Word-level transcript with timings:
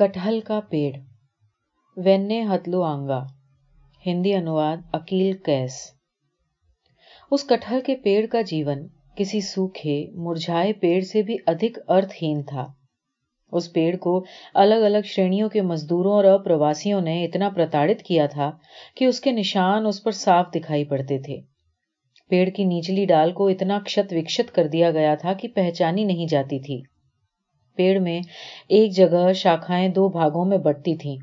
کٹہل 0.00 0.40
کا 0.40 0.60
پیڑ۔ 0.60 0.92
وینے 1.96 2.42
ہتلو 2.42 2.82
آنگا۔ 2.82 3.24
ہندی 4.06 4.34
انواد 4.34 4.76
اکیل 4.92 5.32
کیس۔ 5.32 5.72
اس 7.30 7.46
کٹہل 7.46 7.80
کے 7.86 7.96
پیڑ 7.96 8.26
کا 8.26 8.42
جیون 8.42 8.86
کسی 9.16 9.40
سوکھے، 9.40 10.06
مرجھائے 10.14 10.72
پیڑ 10.72 11.00
سے 11.00 11.22
بھی 11.22 11.36
ادھک 11.46 11.78
ارتھ 11.88 12.14
ہین 12.22 12.42
تھا۔ 12.42 12.66
اس 13.52 13.72
پیڑ 13.72 13.96
کو 13.96 14.24
الگ 14.54 14.74
الگ 14.74 15.04
شریوں 15.04 15.48
کے 15.48 15.62
مزدوروں 15.62 16.12
اور 16.12 16.24
اپرواسیوں 16.24 17.00
نے 17.00 17.24
اتنا 17.24 17.48
پرتاڑت 17.48 18.02
کیا 18.02 18.26
تھا 18.26 18.50
کہ 18.96 19.04
اس 19.04 19.20
کے 19.20 19.32
نشان 19.32 19.86
اس 19.86 20.02
پر 20.02 20.10
صاف 20.10 20.46
دکھائی 20.54 20.84
پڑتے 20.84 21.18
تھے۔ 21.18 21.40
پیڑ 22.28 22.48
کی 22.50 22.64
نیچلی 22.64 23.04
ڈال 23.04 23.32
کو 23.32 23.48
اتنا 23.48 23.78
کشت 23.78 24.12
وکشت 24.12 24.54
کر 24.54 24.66
دیا 24.66 24.90
گیا 24.90 25.14
تھا 25.14 25.32
کہ 25.32 25.48
پہچانی 25.48 26.04
نہیں 26.04 26.26
جاتی 26.26 26.58
تھی۔ 26.58 26.99
پیڑ 27.80 27.98
میں 28.00 28.20
ایک 28.68 28.92
جگہ 28.92 29.32
شاخائیں 29.32 29.88
دو 29.88 30.08
بھاگوں 30.08 30.44
میں 30.44 30.58
بٹتی 30.58 30.96
تھیں۔ 30.96 31.16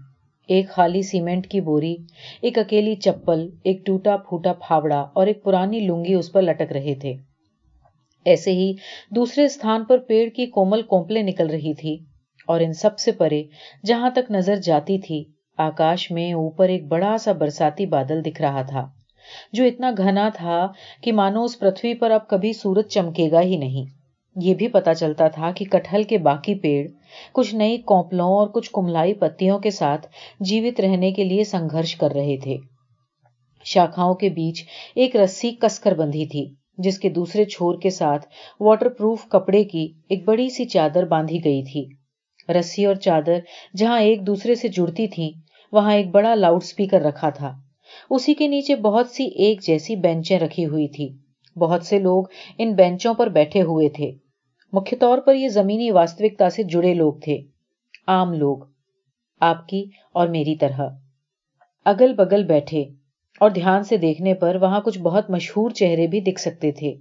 ایک 0.50 0.70
خالی 0.70 1.02
سیمنٹ 1.02 1.48
کی 1.48 1.62
بوری، 1.62 1.96
ایک 2.42 2.58
اکیلی 2.58 2.96
چپل، 2.96 3.48
ایک 3.64 3.86
ٹوٹا 3.86 4.18
پھوٹا 4.18 4.54
پھاوڑا 4.54 5.00
اور 5.14 5.28
ایک 5.28 5.44
پرانی 5.44 5.80
لنگی 5.80 6.14
اس 6.14 6.32
پر 6.32 6.42
لٹک 6.42 6.72
رہے 6.72 6.96
تھے۔ 6.96 7.16
ایسے 8.26 8.52
ہی 8.52 8.72
دوسرے 9.16 9.46
استھان 9.46 9.84
پر 9.84 9.98
پیڑ 9.98 10.28
کی 10.30 10.46
کومل 10.46 10.82
کومپلیں 10.82 11.24
نکل 11.24 11.50
رہی 11.50 11.74
تھی 11.74 11.98
اور 12.48 12.62
ان 12.62 12.74
سب 12.74 13.00
سے 13.00 13.12
پرے 13.12 13.44
جہاں 13.86 14.10
تک 14.10 14.32
نظر 14.32 14.56
جاتی 14.56 14.98
تھی، 15.00 15.24
آکاش 15.60 16.10
میں 16.12 16.32
اوپر 16.34 16.70
ایک 16.70 16.88
بڑا 16.88 17.18
سا 17.18 17.32
برساتی 17.32 17.86
بادل 17.86 18.26
دکھ 18.26 18.42
رہا 18.42 18.62
تھا، 18.62 18.88
جو 19.54 19.64
اتنا 19.64 19.92
گھنا 19.98 20.30
تھا 20.36 20.68
کہ 21.04 21.12
مانو 21.12 21.44
اس 21.44 21.60
پرتھوی 21.60 21.94
پر 21.94 22.12
اب 22.12 22.28
کبھی 22.28 22.54
سورج 22.54 22.88
چمکے 22.88 23.30
گا 23.32 23.42
ہی 23.42 23.58
نہیں۔ 23.58 23.97
یہ 24.44 24.54
بھی 24.54 24.68
پتا 24.68 24.94
چلتا 24.94 25.28
تھا 25.28 25.52
کہ 25.52 25.66
کٹہل 25.66 26.04
کے 26.04 26.18
باقی 26.18 26.56
پیڑ 26.56 26.88
کچھ 27.34 27.56
نئی 27.56 27.78
کوپلوں 27.78 28.28
اور 28.28 28.48
کچھ 28.48 28.70
کملائی 28.74 29.14
پتیوں 29.14 29.60
کے 29.60 29.72
ساتھ 29.72 30.08
جیوت 30.40 30.80
رہنے 30.80 31.12
کے 31.12 31.24
لیے 31.24 31.44
سنگھرش 31.44 31.96
کر 31.96 32.12
رہے 32.12 32.38
تھے۔ 32.44 32.58
شاخاؤں 33.66 34.14
کے 34.14 34.30
بیچ 34.30 34.64
ایک 34.96 35.16
رسی 35.16 35.52
کس 35.62 35.80
کر 35.80 35.94
بندھی 35.94 36.26
تھی، 36.26 36.46
جس 36.78 37.00
کے 37.00 37.10
دوسرے 37.10 37.46
چھور 37.46 37.76
کے 37.82 37.90
ساتھ 37.90 38.26
واٹر 38.60 38.90
پروف 38.90 39.28
کپڑے 39.30 39.64
کی 39.64 39.88
ایک 40.10 40.26
بڑی 40.26 40.50
سی 40.50 40.66
چادر 40.66 41.06
باندھی 41.06 41.44
گئی 41.44 41.64
تھی۔ 41.64 41.86
رسی 42.54 42.86
اور 42.86 42.96
چادر 42.96 43.40
جہاں 43.78 44.00
ایک 44.00 44.28
دوسرے 44.28 44.56
سے 44.56 44.68
جڑتی 44.68 45.08
تھیں، 45.08 45.30
وہاں 45.72 45.94
ایک 45.94 46.08
بڑا 46.08 46.36
لاؤڈ 46.36 46.64
اسپیکر 46.64 47.02
رکھا 47.02 47.30
تھا۔ 47.30 47.54
اسی 48.10 48.34
کے 48.34 48.48
نیچے 48.48 48.76
بہت 48.76 49.10
سی 49.10 49.26
ایک 49.26 49.62
جیسی 49.62 49.96
بینچیں 49.96 50.40
رکھی 50.40 50.66
ہوئی 50.66 50.88
تھی 50.88 51.10
بہت 51.56 51.86
سے 51.86 52.00
لوگ 52.00 52.24
ان 52.58 52.74
بینچوں 52.74 53.14
پر 53.14 53.30
بیٹھے 53.30 53.62
ہوئے 53.62 53.90
تھے۔ 53.90 54.12
مکھ 54.74 54.94
طور 55.00 55.18
پر 55.18 55.36
یہ 55.36 55.48
زمینی 55.48 55.92
واستوکتا 55.92 56.50
سے 56.50 56.64
جڑے 56.64 56.94
لوگ 56.94 57.14
تھے۔ 57.14 57.42
عام 58.08 58.34
لوگ، 58.34 58.58
آپ 59.40 59.68
کی 59.68 59.86
اور 60.14 60.28
میری 60.28 60.56
طرح۔ 60.56 60.90
اگل 61.86 62.14
بگل 62.14 62.44
بیٹھے 62.44 62.86
اور 63.40 63.50
دھیان 63.50 63.84
سے 63.84 63.98
دیکھنے 63.98 64.34
پر 64.34 64.56
وہاں 64.56 64.82
کچھ 64.82 65.00
بہت 65.00 65.30
مشہور 65.30 65.70
چہرے 65.70 66.08
بھی 66.08 66.20
دکھ 66.20 66.42
سکتے 66.42 66.72
تھے۔ 66.72 66.96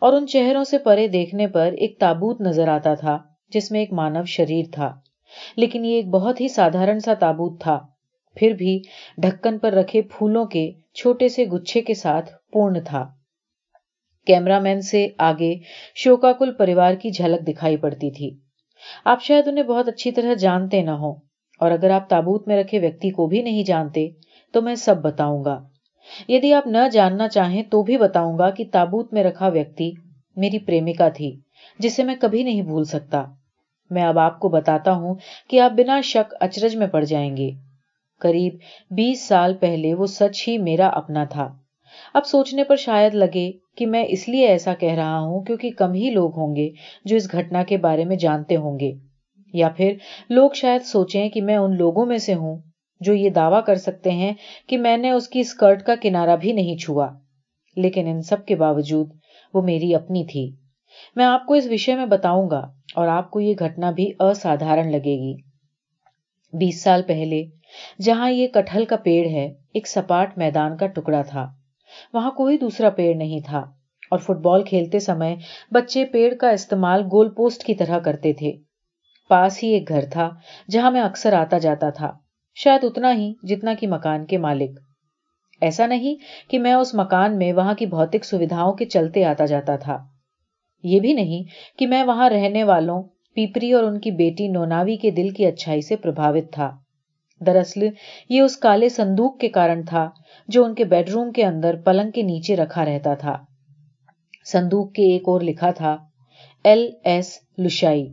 اور 0.00 0.12
ان 0.12 0.26
چہروں 0.26 0.64
سے 0.64 0.78
پرے 0.78 1.08
دیکھنے 1.08 1.46
پر 1.46 1.72
ایک 1.78 1.98
تابوت 1.98 2.40
نظر 2.40 2.68
آتا 2.68 2.94
تھا، 2.94 3.18
جس 3.48 3.70
میں 3.70 3.80
ایک 3.80 3.92
مانو 3.92 4.24
شریر 4.24 4.64
تھا۔ 4.72 4.94
لیکن 5.56 5.84
یہ 5.84 5.94
ایک 5.94 6.08
بہت 6.08 6.40
ہی 6.40 6.48
سادھارن 6.48 7.00
سا 7.00 7.14
تابوت 7.14 7.60
تھا۔ 7.60 7.80
پھر 8.34 8.50
بھی 8.50 8.82
ڈھکن 9.18 9.58
پر 9.58 9.72
رکھے 9.72 10.02
پھولوں 10.02 10.44
کے 10.44 10.72
چھوٹے 10.94 11.28
سے 11.28 11.44
گچھے 11.44 11.80
کے 11.80 11.94
ساتھ 11.94 12.30
پورن 12.52 12.78
تھا۔ 12.84 13.10
کیمرہ 14.26 14.58
مین 14.60 14.80
سے 14.80 15.06
آگے 15.18 15.54
شوکا 15.94 16.32
کل 16.32 16.52
پریوار 16.52 16.94
کی 16.94 17.10
جھلک 17.10 17.46
دکھائی 17.48 17.76
پڑتی 17.76 18.10
تھی۔ 18.10 18.30
آپ 19.04 19.22
شاید 19.22 19.48
انہیں 19.48 19.64
بہت 19.64 19.88
اچھی 19.88 20.10
طرح 20.10 20.34
جانتے 20.34 20.82
نہ 20.82 20.90
ہوں، 20.90 21.14
اور 21.60 21.70
اگر 21.70 21.90
آپ 21.90 22.08
تابوت 22.08 22.48
میں 22.48 22.56
رکھے 22.56 22.78
ویکتی 22.78 23.10
کو 23.10 23.26
بھی 23.26 23.42
نہیں 23.42 23.62
جانتے، 23.62 24.08
تو 24.54 24.62
میں 24.62 24.74
سب 24.74 25.02
بتاؤں 25.02 25.44
گا۔ 25.44 25.58
یدی 26.28 26.52
آپ 26.54 26.66
نہ 26.66 26.78
جاننا 26.92 27.28
چاہیں 27.28 27.62
تو 27.62 27.82
بھی 27.82 27.96
بتاؤں 27.98 28.38
گا 28.38 28.50
کہ 28.50 28.64
تابوت 28.72 29.12
میں 29.12 29.24
رکھا 29.24 29.48
ویکتی 29.48 29.90
میری 30.36 30.58
پریمکا 30.58 31.08
تھی، 31.08 31.34
جسے 31.78 32.04
میں 32.04 32.14
کبھی 32.20 32.42
نہیں 32.42 32.62
بھول 32.62 32.84
سکتا۔ 32.84 33.24
میں 33.90 34.02
اب 34.02 34.18
آپ 34.18 34.38
کو 34.40 34.48
بتاتا 34.48 34.92
ہوں 34.92 35.14
کہ 35.50 35.60
آپ 35.60 35.72
بنا 35.72 36.00
شک 36.00 36.34
اچرج 36.40 36.76
میں 36.76 36.86
پڑ 36.86 37.04
جائیں 37.04 37.36
گے۔ 37.36 37.50
قریب 38.20 38.54
بیس 38.90 39.26
سال 39.28 39.54
پہلے 39.60 39.94
وہ 39.94 40.06
سچ 40.06 40.48
ہی 40.48 40.56
میرا 40.58 40.88
اپنا 40.88 41.24
تھا۔ 41.24 41.48
اب 42.14 42.26
سوچنے 42.26 42.64
پر 42.64 42.76
شاید 42.76 43.14
لگے 43.14 43.52
کہ 43.76 43.86
میں 43.86 44.04
اس 44.08 44.28
لیے 44.28 44.46
ایسا 44.46 44.74
کہہ 44.74 44.92
رہا 44.92 45.18
ہوں 45.18 45.40
کیونکہ 45.40 45.70
کم 45.70 45.92
ہی 45.92 46.10
لوگ 46.10 46.38
ہوں 46.38 46.56
گے 46.56 46.70
جو 47.04 47.16
اس 47.16 47.32
گھٹنا 47.32 47.62
کے 47.62 47.76
بارے 47.76 48.04
میں 48.04 48.16
جانتے 48.16 48.56
ہوں 48.56 48.78
گے۔ 48.80 48.92
یا 49.54 49.68
پھر 49.68 49.92
لوگ 50.28 50.50
شاید 50.54 50.82
سوچیں 50.82 51.28
کہ 51.28 51.42
میں 51.42 51.56
ان 51.56 51.76
لوگوں 51.76 52.06
میں 52.06 52.18
سے 52.18 52.34
ہوں 52.34 52.58
جو 53.00 53.14
یہ 53.14 53.30
دعویٰ 53.30 53.64
کر 53.64 53.74
سکتے 53.74 54.10
ہیں 54.10 54.32
کہ 54.66 54.78
میں 54.78 54.96
نے 54.96 55.10
اس 55.10 55.28
کی 55.28 55.40
اسکرٹ 55.40 55.82
کا 55.82 55.94
کنارا 56.02 56.34
بھی 56.34 56.52
نہیں 56.52 56.76
چھوا۔ 56.76 57.08
لیکن 57.76 58.06
ان 58.06 58.22
سب 58.22 58.46
کے 58.46 58.56
باوجود 58.56 59.10
وہ 59.54 59.62
میری 59.62 59.94
اپنی 59.94 60.24
تھی۔ 60.24 60.56
میں 61.16 61.24
آپ 61.24 61.46
کو 61.46 61.54
اس 61.54 61.66
وشے 61.70 61.94
میں 61.94 62.06
بتاؤں 62.06 62.50
گا 62.50 62.66
اور 62.94 63.08
آپ 63.08 63.30
کو 63.30 63.40
یہ 63.40 63.54
گھٹنا 63.58 63.90
بھی 63.90 64.12
اسادھار 64.20 64.78
لگے 64.84 65.16
گی۔ 65.16 65.34
بیس 66.52 66.82
سال 66.82 67.02
پہلے 67.06 67.44
جہاں 68.02 68.30
یہ 68.30 68.48
کٹہل 68.48 68.84
کا 68.84 68.96
پیڑ 68.96 69.26
ہے، 69.26 69.52
ایک 69.74 69.88
سپاٹ 69.88 70.38
میدان 70.38 70.76
کا 70.76 70.86
ٹکڑا 70.86 71.22
تھا۔ 71.22 71.48
وہاں 72.12 72.30
کوئی 72.30 72.58
دوسرا 72.58 72.90
پیڑ 72.90 73.16
نہیں 73.16 73.40
تھا۔ 73.46 73.58
اور 74.10 74.18
فٹ 74.18 74.36
بال 74.36 74.62
کھیلتے 74.62 74.98
سمے 74.98 75.34
بچے 75.70 76.04
پیڑ 76.04 76.34
کا 76.34 76.50
استعمال 76.50 77.02
گول 77.02 77.28
پوسٹ 77.28 77.64
کی 77.64 77.74
طرح 77.74 77.98
کرتے 77.98 78.32
تھے۔ 78.32 78.52
پاس 79.28 79.62
ہی 79.62 79.68
ایک 79.68 79.88
گھر 79.88 80.04
تھا 80.10 80.30
جہاں 80.70 80.90
میں 80.90 81.00
اکثر 81.00 81.32
آتا 81.32 81.58
جاتا 81.58 81.90
تھا۔ 81.90 82.12
شاید 82.54 82.84
اتنا 82.84 83.14
ہی 83.14 83.32
جتنا 83.42 83.74
کہ 83.80 83.86
مکان 83.86 84.26
کے 84.26 84.38
مالک۔ 84.38 84.78
ایسا 85.60 85.86
نہیں 85.86 86.16
کہ 86.50 86.58
میں 86.58 86.74
اس 86.74 86.94
مکان 86.94 87.38
میں 87.38 87.52
وہاں 87.52 87.74
کی 87.74 87.86
بھوتک 87.86 88.24
سویدھاؤں 88.24 88.72
کے 88.72 88.84
چلتے 88.84 89.24
آتا 89.24 89.46
جاتا 89.46 89.76
تھا۔ 89.76 89.98
یہ 90.82 91.00
بھی 91.00 91.12
نہیں 91.12 91.42
کہ 91.78 91.86
میں 91.86 92.02
وہاں 92.02 92.30
رہنے 92.30 92.64
والوں، 92.64 93.02
پیپری 93.34 93.72
اور 93.72 93.84
ان 93.84 94.00
کی 94.00 94.10
بیٹی 94.10 94.48
نوناوی 94.48 94.96
کے 94.96 95.10
دل 95.10 95.28
کی 95.28 95.46
اچھائی 95.46 95.80
سے 95.80 95.96
پربھاوت 95.96 96.52
تھا۔ 96.52 96.76
دراصل 97.46 97.88
یہ 98.28 98.40
اس 98.40 98.56
کالے 98.56 98.88
صندوق 98.88 99.38
کے 99.38 99.48
کارن 99.48 99.82
تھا 99.82 100.10
جو 100.48 100.64
ان 100.64 100.74
کے 100.74 100.84
بیڈ 100.84 101.08
روم 101.08 101.32
کے 101.32 101.44
اندر 101.44 101.76
پلنگ 101.84 102.10
کے 102.10 102.22
نیچے 102.22 102.56
رکھا 102.56 102.84
رہتا 102.84 103.14
تھا۔ 103.14 103.36
صندوق 104.52 104.92
کے 104.92 105.02
ایک 105.02 105.22
اور 105.26 105.40
لکھا 105.40 105.70
تھا، 105.70 105.96
ایل 106.64 106.90
ایس 107.04 107.38
لشائی۔ 107.58 108.06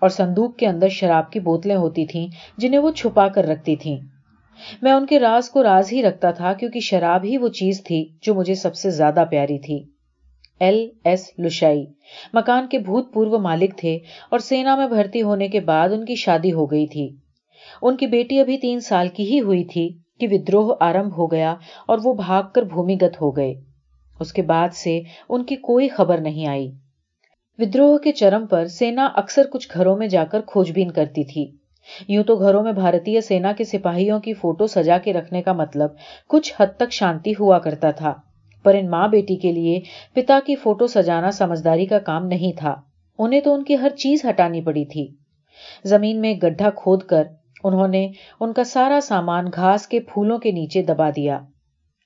اور 0.00 0.08
صندوق 0.08 0.56
کے 0.56 0.66
اندر 0.66 0.88
شراب 0.88 1.32
کی 1.32 1.40
بوتلیں 1.40 1.76
ہوتی 1.76 2.06
تھیں 2.06 2.26
جنہیں 2.58 2.80
وہ 2.80 2.90
چھپا 2.90 3.28
کر 3.28 3.44
رکھتی 3.44 3.76
تھیں۔ 3.76 3.96
میں 4.82 4.92
ان 4.92 5.06
کے 5.06 5.20
راز 5.20 5.50
کو 5.50 5.62
راز 5.62 5.92
ہی 5.92 6.02
رکھتا 6.02 6.30
تھا 6.30 6.52
کیونکہ 6.52 6.80
شراب 6.80 7.24
ہی 7.24 7.38
وہ 7.38 7.48
چیز 7.48 7.84
تھی 7.84 8.08
جو 8.22 8.34
مجھے 8.34 8.54
سب 8.54 8.74
سے 8.74 8.90
زیادہ 8.90 9.24
پیاری 9.30 9.58
تھی۔ 9.58 9.84
ایل 10.60 10.90
ایس 11.04 11.30
لشائی۔ 11.38 11.86
مکان 12.34 12.66
کے 12.68 12.78
بھوت 12.78 13.14
پورو 13.14 13.38
مالک 13.38 13.76
تھے 13.76 13.98
اور 14.30 14.38
سینا 14.38 14.76
میں 14.76 14.88
بھرتی 14.88 15.22
ہونے 15.22 15.48
کے 15.48 15.60
بعد 15.60 15.88
ان 15.88 16.04
کی 16.04 16.14
شادی 16.14 16.52
ہو 16.52 16.70
گئی 16.70 16.86
تھی۔ 16.86 17.16
ان 17.82 17.96
کی 17.96 18.06
بیٹی 18.06 18.40
ابھی 18.40 18.58
تین 18.58 18.80
سال 18.80 19.08
کی 19.08 19.22
ہی 19.22 19.40
ہوئی 19.40 19.64
تھی 19.64 19.88
کہ 20.20 20.26
ودروہ 20.30 20.74
آرم 20.80 21.08
ہو 21.08 21.26
گیا 21.26 21.54
اور 21.86 21.98
وہ 22.04 22.14
بھاگ 22.14 22.42
کر 22.54 22.62
بھومیگت 22.62 23.20
ہو 23.20 23.36
گئے۔ 23.36 23.54
اس 24.20 24.32
کے 24.32 24.42
بعد 24.42 24.68
سے 24.74 25.00
ان 25.28 25.44
کی 25.44 25.56
کوئی 25.56 25.88
خبر 25.88 26.18
نہیں 26.18 26.46
آئی۔ 26.46 26.70
ودروہ 27.58 27.98
کے 27.98 28.12
چرم 28.12 28.46
پر 28.46 28.66
سینا 28.66 29.08
اکثر 29.14 29.42
کچھ 29.52 29.68
گھروں 29.74 29.96
میں 29.96 30.08
جا 30.08 30.24
کر 30.24 30.40
کھوج 30.40 30.72
بین 30.72 30.90
کرتی 30.90 31.24
تھی۔ 31.24 31.56
یوں 32.08 32.24
تو 32.24 32.36
گھروں 32.36 32.62
میں 32.62 32.72
بھارتی 32.72 33.20
سینا 33.20 33.52
کے 33.52 33.64
سپاہیوں 33.64 34.20
کی 34.20 34.34
فوٹو 34.34 34.66
سجا 34.66 34.98
کے 34.98 35.12
رکھنے 35.12 35.42
کا 35.42 35.52
مطلب 35.52 35.90
کچھ 36.28 36.54
حد 36.60 36.66
تک 36.76 36.92
شانتی 36.92 37.32
ہوا 37.40 37.58
کرتا 37.58 37.90
تھا، 37.90 38.14
پر 38.62 38.74
ان 38.74 38.90
ماں 38.90 39.08
بیٹی 39.08 39.36
کے 39.36 39.52
لیے 39.52 39.80
پتا 40.14 40.38
کی 40.46 40.56
فوٹو 40.56 40.86
سجانا 40.86 41.30
سمجھداری 41.30 41.86
کا 41.86 41.98
کام 41.98 42.26
نہیں 42.26 42.52
تھا۔ 42.58 42.74
انہیں 43.18 43.40
تو 43.40 43.54
ان 43.54 43.64
کی 43.64 43.74
ہر 43.74 43.88
چیز 43.88 44.24
ہٹانی 44.30 44.60
پڑی 44.60 44.84
تھی۔ 44.84 45.06
زمین 45.84 46.20
میں 46.20 46.34
گڈھا 46.34 46.70
کھود 46.70 47.02
کر 47.02 47.22
انہوں 47.64 47.88
نے 47.88 48.10
ان 48.40 48.52
کا 48.52 48.64
سارا 48.64 49.00
سامان 49.02 49.44
گھاس 49.54 49.86
کے 49.86 50.00
پھولوں 50.00 50.38
کے 50.38 50.50
نیچے 50.50 50.82
دبا 50.82 51.10
دیا۔ 51.10 51.40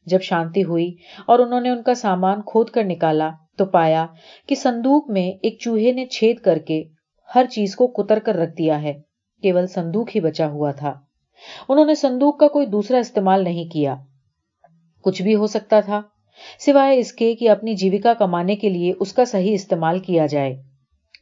جب 0.07 0.21
شانتی 0.23 0.65
ہوئی 0.65 0.95
اور 1.27 1.39
انہوں 1.39 1.61
نے 1.61 1.71
ان 1.71 1.83
کا 1.83 1.95
سامان 1.95 2.43
کھود 2.43 2.71
کر 2.71 2.85
نکالا 2.85 3.31
تو 3.57 3.65
پایا 3.65 4.07
کہ 4.47 4.55
سندوک 4.55 5.11
میں 5.11 5.31
ایک 5.43 5.59
چوہے 5.61 5.93
نے 5.93 6.07
چھید 6.07 6.39
کر 6.39 6.59
کے 6.59 6.85
ہر 7.35 7.45
چیز 7.51 7.77
کو 7.77 7.87
کتر 7.87 8.19
کر 8.19 8.35
رکھ 8.35 8.53
دیا 8.59 8.83
ہے۔ 8.83 8.93
کیول 9.43 9.67
سندوک 9.67 10.17
ہی 10.17 10.21
بچا 10.21 10.49
ہوا 10.49 10.71
تھا۔ 10.71 10.95
انہوں 11.69 11.87
نے 11.87 11.95
سندوک 11.95 12.41
کا 12.41 12.49
کوئی 12.49 12.67
دوسرا 12.67 12.99
استعمال 12.99 13.45
نہیں 13.45 13.71
کیا۔ 13.71 13.97
کچھ 15.05 15.23
بھی 15.23 15.35
ہو 15.35 15.47
سکتا 15.47 15.81
تھا۔ 15.81 16.01
سوائے 16.59 16.99
اس 16.99 17.13
کے 17.13 17.35
کہ 17.35 17.51
اپنی 17.51 17.75
جیوکا 17.75 18.15
کمانے 18.15 18.57
کے 18.57 18.69
لیے 18.69 18.93
اس 19.01 19.13
کا 19.13 19.25
صحیح 19.25 19.55
استعمال 19.55 19.99
کیا 19.99 20.27
جائے۔ 20.27 20.63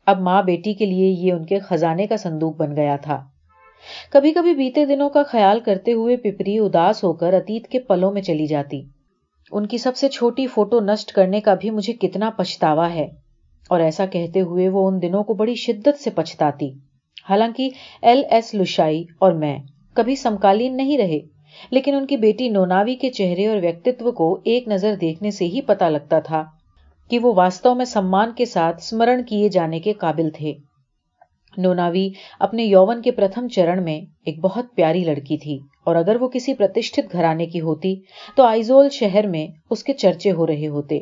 اب 0.07 0.21
ماں 0.21 0.43
بیٹی 0.43 0.75
کے 0.75 0.87
لیے 0.87 1.09
یہ 1.09 1.33
ان 1.33 1.47
کے 1.47 1.59
خزانے 1.59 2.07
کا 2.07 2.17
سندوک 2.17 2.57
بن 2.57 2.77
گیا 2.77 2.97
تھا۔ 2.97 3.27
کبھی 4.11 4.33
کبھی 4.33 4.55
بیتے 4.55 4.85
دنوں 4.87 5.11
کا 5.11 5.23
خیال 5.23 5.61
کرتے 5.61 5.93
ہوئے 5.93 6.17
پپری 6.17 6.59
اداس 6.59 7.05
ہو 7.05 7.13
کر 7.13 7.33
اتیت 7.33 7.69
کے 7.69 7.79
پلوں 7.79 8.13
میں 8.13 8.23
چلی 8.23 8.47
جاتی۔ 8.47 8.83
ان 9.53 9.67
کی 9.67 9.79
سب 9.79 9.97
سے 9.97 10.09
چھوٹی 10.09 10.47
فوٹو 10.47 10.81
نشٹ 10.81 11.13
کرنے 11.13 11.41
کا 11.41 11.55
بھی 11.55 11.71
مجھے 11.71 11.93
کتنا 11.93 12.31
پچھتاوا 12.31 12.95
ہے۔ 12.95 13.07
اور 13.71 13.81
ایسا 13.81 14.07
کہتے 14.07 14.41
ہوئے 14.41 14.69
وہ 14.69 14.89
ان 14.89 15.03
دنوں 15.03 15.25
کو 15.25 15.35
بڑی 15.35 15.55
شدت 15.55 16.01
سے 16.01 16.11
پچھتاتی۔ 16.11 16.71
حالانکہ 17.29 17.69
ایل 18.03 18.23
ایس 18.31 18.55
لشائی 18.55 19.05
اور 19.19 19.33
میں 19.33 19.59
کبھی 19.95 20.17
سمکالین 20.17 20.77
نہیں 20.77 20.99
رہے، 20.99 21.19
لیکن 21.71 21.95
ان 21.95 22.07
کی 22.07 22.17
بیٹی 22.17 22.49
نوناوی 22.49 22.95
کے 22.95 23.11
چہرے 23.11 23.47
اور 23.47 23.57
ویکتتو 23.57 24.13
کو 24.13 24.41
ایک 24.45 24.69
نظر 24.69 24.95
دیکھنے 25.01 25.31
سے 25.31 25.45
ہی 25.45 25.61
پتا 25.61 25.89
لگتا 25.89 26.21
تھا 26.21 26.45
کہ 27.11 27.19
وہ 27.19 27.35
واستو 27.37 27.75
میں 27.75 27.85
سمان 27.85 28.31
کے 28.37 28.45
ساتھ 28.45 28.83
سمرن 28.83 29.25
کیے 29.25 29.49
جانے 29.49 29.81
کے 29.81 29.93
قابل 29.93 30.31
تھے۔ 30.31 30.53
نوناوی 31.59 32.09
اپنے 32.41 32.65
یوون 32.65 33.03
کے 33.03 33.11
پرتھم 33.11 33.49
چرن 33.49 33.83
میں 33.85 34.01
ایک 34.27 34.41
بہت 34.41 34.67
پیاری 34.75 35.05
لڑکی 35.05 35.37
تھی 35.37 35.59
اور 35.85 35.97
اگر 35.97 36.17
وہ 36.21 36.29
کسی 36.29 36.55
پرتشت 36.55 37.01
گھرانے 37.13 37.47
کی 37.47 37.61
ہوتی 37.61 37.95
تو 38.37 38.43
آئیزول 38.43 38.89
شہر 38.89 39.27
میں 39.27 39.47
اس 39.71 39.85
کے 39.85 39.93
چرچے 39.93 40.31
ہو 40.31 40.47
رہے 40.47 40.67
ہوتے۔ 40.67 41.01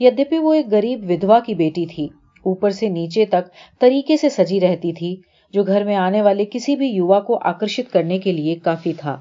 یدپی 0.00 0.38
وہ 0.38 0.54
ایک 0.54 0.66
غریب 0.66 1.10
ودوا 1.10 1.40
کی 1.40 1.54
بیٹی 1.54 1.86
تھی، 1.86 2.04
اوپر 2.44 2.70
سے 2.70 2.88
نیچے 2.88 3.24
تک 3.24 3.50
طریقے 3.80 4.16
سے 4.16 4.28
سجی 4.28 4.60
رہتی 4.60 4.92
تھی، 4.92 5.16
جو 5.54 5.64
گھر 5.64 5.84
میں 5.84 5.96
آنے 5.96 6.22
والے 6.22 6.44
کسی 6.44 6.76
بھی 6.76 6.86
یوا 6.86 7.20
کو 7.20 7.38
آکرشت 7.42 7.92
کرنے 7.92 8.18
کے 8.18 8.32
لیے 8.32 8.54
کافی 8.54 8.92
تھا۔ 8.92 9.20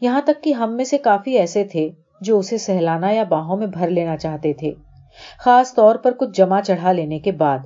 یہاں 0.00 0.20
تک 0.20 0.42
کہ 0.44 0.52
ہم 0.52 0.76
میں 0.76 0.84
سے 0.84 0.98
کافی 0.98 1.38
ایسے 1.38 1.64
تھے 1.64 1.88
جو 2.20 2.38
اسے 2.38 2.58
سہلانا 2.58 3.10
یا 3.10 3.24
باہوں 3.24 3.56
میں 3.56 3.66
بھر 3.66 3.90
لینا 3.90 4.16
چاہتے 4.16 4.52
تھے، 4.52 4.72
خاص 5.38 5.74
طور 5.74 5.96
پر 5.96 6.12
کچھ 6.12 6.30
جمع 6.34 6.60
چڑھا 6.60 6.92
لینے 6.92 7.18
کے 7.18 7.32
بعد۔ 7.32 7.58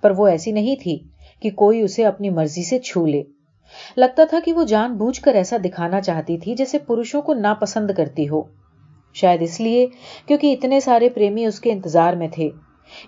پر 0.00 0.10
وہ 0.10 0.26
ایسی 0.26 0.52
نہیں 0.52 0.76
تھی 0.76 0.98
کہ 1.40 1.50
کوئی 1.50 1.80
اسے 1.80 2.04
اپنی 2.04 2.30
مرضی 2.30 2.62
سے 2.62 2.78
چھو 2.78 3.06
لے۔ 3.06 3.22
لگتا 3.96 4.24
تھا 4.24 4.38
کہ 4.44 4.52
وہ 4.52 4.64
جان 4.64 4.96
بوجھ 4.96 5.20
کر 5.20 5.34
ایسا 5.34 5.56
دکھانا 5.64 6.00
چاہتی 6.00 6.38
تھی 6.38 6.54
جیسے 6.54 6.78
پروشوں 6.78 7.22
کو 7.22 7.34
ناپسند 7.34 7.90
کرتی 7.96 8.28
ہو۔ 8.28 8.42
شاید 9.12 9.42
اس 9.42 9.60
لیے 9.60 9.86
کیونکہ 10.26 10.52
اتنے 10.52 10.80
سارے 10.80 11.08
پریمی 11.08 11.44
اس 11.44 11.60
کے 11.60 11.72
انتظار 11.72 12.12
میں 12.12 12.28
تھے۔ 12.32 12.50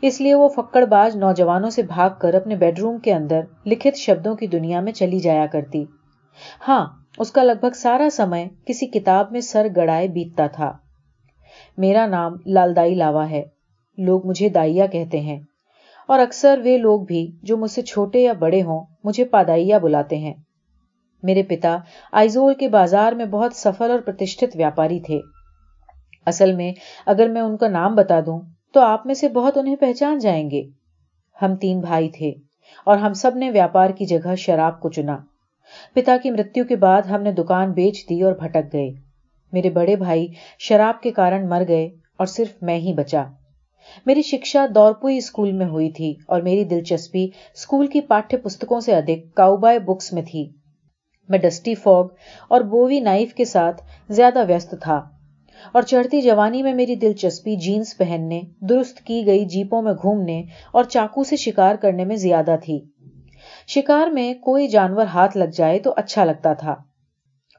اس 0.02 0.20
لیے 0.20 0.34
وہ 0.34 0.48
فکڑ 0.48 0.84
باز 0.84 1.16
نوجوانوں 1.16 1.70
سے 1.70 1.82
بھاگ 1.82 2.10
کر 2.20 2.34
اپنے 2.34 2.56
بیڈ 2.56 2.78
روم 2.78 2.98
کے 2.98 3.14
اندر 3.14 3.40
لکھت 3.66 3.96
شبدوں 3.96 4.34
کی 4.36 4.46
دنیا 4.46 4.80
میں 4.80 4.92
چلی 4.92 5.18
جایا 5.18 5.46
کرتی۔ 5.46 5.84
ہاں 6.68 6.86
اس 7.18 7.32
کا 7.32 7.42
لگ 7.42 7.60
بھگ 7.60 7.74
سارا 7.74 8.08
سمے 8.12 8.48
کسی 8.66 8.86
کتاب 8.86 9.32
میں 9.32 9.40
سر 9.40 9.66
گڑائے 9.76 10.08
بیتتا 10.08 10.46
تھا۔ 10.46 10.72
میرا 11.78 12.06
نام 12.06 12.36
لالدائی 12.46 12.94
لاوا 12.94 13.30
ہے۔ 13.30 13.42
لوگ 13.98 14.26
مجھے 14.26 14.48
دائیا 14.48 14.86
کہتے 14.86 15.20
ہیں۔ 15.20 15.40
اور 16.06 16.18
اکثر 16.18 16.60
وہ 16.64 16.78
لوگ 16.78 17.00
بھی 17.00 17.30
جو 17.42 17.56
مجھ 17.56 17.70
سے 17.70 17.82
چھوٹے 17.82 18.20
یا 18.20 18.32
بڑے 18.32 18.62
ہوں، 18.62 18.84
مجھے 19.04 19.24
پادائیا 19.24 19.78
بلاتے 19.78 20.18
ہیں۔ 20.18 20.34
میرے 21.22 21.42
پتا 21.42 21.78
آئیزول 22.12 22.54
کے 22.54 22.68
بازار 22.68 23.12
میں 23.12 23.24
بہت 23.24 23.52
سفل 23.54 23.90
اور 23.90 23.98
پرتشٹت 23.98 24.56
ویاپاری 24.56 25.00
تھے۔ 25.00 25.20
اصل 26.26 26.52
میں 26.52 26.72
اگر 27.06 27.28
میں 27.28 27.40
ان 27.40 27.56
کا 27.56 27.68
نام 27.68 27.94
بتا 27.94 28.20
دوں، 28.26 28.40
تو 28.72 28.80
آپ 28.80 29.06
میں 29.06 29.14
سے 29.14 29.28
بہت 29.28 29.56
انہیں 29.56 29.76
پہچان 29.76 30.18
جائیں 30.18 30.50
گے۔ 30.50 30.62
ہم 31.42 31.56
تین 31.56 31.80
بھائی 31.80 32.08
تھے 32.08 32.32
اور 32.84 32.96
ہم 32.96 33.12
سب 33.12 33.36
نے 33.36 33.50
ویاپار 33.50 33.90
کی 33.90 34.04
جگہ 34.04 34.34
شراب 34.34 34.80
کو 34.80 34.88
چنا۔ 34.88 35.18
پتا 35.94 36.16
کی 36.22 36.30
مرتیو 36.30 36.64
کے 36.64 36.76
بعد 36.76 37.02
ہم 37.02 37.22
نے 37.22 37.32
دکان 37.32 37.72
بیچ 37.72 38.04
دی 38.08 38.22
اور 38.22 38.32
بھٹک 38.32 38.72
گئے۔ 38.72 38.90
میرے 39.52 39.70
بڑے 39.70 39.96
بھائی 39.96 40.26
شراب 40.58 41.02
کے 41.02 41.10
کارن 41.10 41.48
مر 41.48 41.62
گئے 41.68 41.88
اور 42.16 42.26
صرف 42.26 42.62
میں 42.62 42.76
ہی 42.76 42.92
بچا۔ 42.92 43.24
میری 44.06 44.22
شکشا 44.22 44.66
دورپوئی 44.74 45.16
اسکول 45.16 45.52
میں 45.52 45.66
ہوئی 45.66 45.90
تھی 45.90 46.14
اور 46.26 46.40
میری 46.40 46.64
دلچسپی 46.64 47.24
اسکول 47.24 47.86
کی 47.86 48.00
پاٹھیہ 48.00 48.38
پستکوں 48.38 48.80
سے 48.80 48.94
ادھک 48.94 49.34
کاؤبائے 49.34 49.78
بکس 49.78 50.12
میں 50.12 50.22
تھی۔ 50.22 50.48
میں 51.28 51.38
ڈسٹی 51.38 51.74
فوگ 51.74 52.06
اور 52.48 52.60
بووی 52.60 53.00
نائف 53.00 53.34
کے 53.34 53.44
ساتھ 53.44 53.82
زیادہ 54.08 54.44
ویست 54.48 54.74
تھا 54.82 55.00
اور 55.72 55.82
چڑھتی 55.82 56.20
جوانی 56.20 56.62
میں 56.62 56.72
میری 56.74 56.94
دلچسپی 56.94 57.56
جینس 57.56 57.96
پہننے، 57.98 58.40
درست 58.60 59.00
کی 59.00 59.22
گئی 59.26 59.44
جیپوں 59.44 59.82
میں 59.82 59.92
گھومنے 59.92 60.42
اور 60.72 60.84
چاقو 60.84 61.24
سے 61.24 61.36
شکار 61.36 61.74
کرنے 61.74 62.04
میں 62.04 62.16
زیادہ 62.16 62.56
تھی۔ 62.62 62.78
شکار 63.66 64.06
میں 64.06 64.32
کوئی 64.34 64.68
جانور 64.68 65.06
ہاتھ 65.06 65.36
لگ 65.36 65.56
جائے 65.56 65.78
تو 65.78 65.92
اچھا 65.96 66.24
لگتا 66.24 66.52
تھا، 66.52 66.74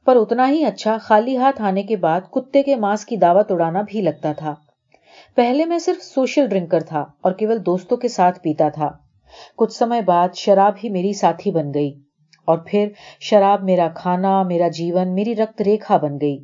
پر 0.07 0.15
اتنا 0.15 0.49
ہی 0.49 0.63
اچھا 0.63 0.97
خالی 0.97 1.37
ہاتھ 1.37 1.61
آنے 1.61 1.83
کے 1.83 1.95
بعد 1.97 2.21
کتے 2.31 2.63
کے 2.63 2.75
ماس 2.75 3.05
کی 3.05 3.15
دعوت 3.15 3.51
اڑانا 3.51 3.81
بھی 3.81 4.01
لگتا 4.01 4.31
تھا۔ 4.33 4.53
پہلے 5.37 5.65
میں 5.65 5.79
صرف 5.79 6.03
سوشل 6.03 6.47
ڈرنکر 6.47 6.79
تھا 6.79 7.05
اور 7.21 7.31
کیول 7.31 7.65
دوستوں 7.65 7.97
کے 7.97 8.07
ساتھ 8.07 8.39
پیتا 8.39 8.69
تھا۔ 8.69 8.91
کچھ 9.57 9.73
سمے 9.73 10.01
بعد 10.01 10.29
شراب 10.35 10.73
ہی 10.83 10.89
میری 10.89 11.13
ساتھی 11.13 11.51
بن 11.51 11.73
گئی 11.73 11.93
اور 12.45 12.57
پھر 12.65 12.87
شراب 13.19 13.63
میرا 13.63 13.87
کھانا، 13.95 14.43
میرا 14.43 14.67
جیون، 14.67 15.15
میری 15.15 15.35
رکت 15.35 15.61
ریکھا 15.61 15.97
بن 15.97 16.17
گئی۔ 16.21 16.37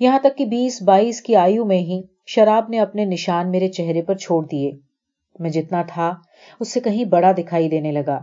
یہاں 0.00 0.18
تک 0.18 0.38
کہ 0.38 0.44
بیس 0.44 0.82
بائیس 0.82 1.20
کی 1.20 1.36
آیو 1.36 1.64
میں 1.64 1.78
ہی 1.78 2.02
شراب 2.26 2.64
نے 2.68 2.80
اپنے 2.80 3.04
نشان 3.04 3.50
میرے 3.50 3.68
چہرے 3.68 4.02
پر 4.02 4.14
چھوڑ 4.14 4.46
دیے۔ 4.46 4.72
میں 5.38 5.50
جتنا 5.50 5.82
تھا، 5.86 6.14
اس 6.60 6.72
سے 6.72 6.80
کہیں 6.80 7.04
بڑا 7.04 7.32
دکھائی 7.32 7.68
دینے 7.68 7.92
لگا۔ 7.92 8.20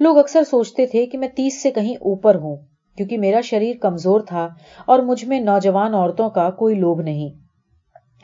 لوگ 0.00 0.18
اکثر 0.18 0.44
سوچتے 0.44 0.86
تھے 0.86 1.06
کہ 1.06 1.18
میں 1.18 1.28
تیس 1.28 1.62
سے 1.62 1.70
کہیں 1.70 1.96
اوپر 1.96 2.34
ہوں، 2.34 2.56
کیونکہ 2.96 3.18
میرا 3.18 3.40
شریر 3.40 3.76
کمزور 3.76 4.20
تھا 4.20 4.48
اور 4.86 4.98
مجھ 4.98 5.24
میں 5.24 5.40
نوجوان 5.40 5.94
عورتوں 5.94 6.30
کا 6.30 6.50
کوئی 6.50 6.74
لوب 6.74 7.00
نہیں۔ 7.00 7.41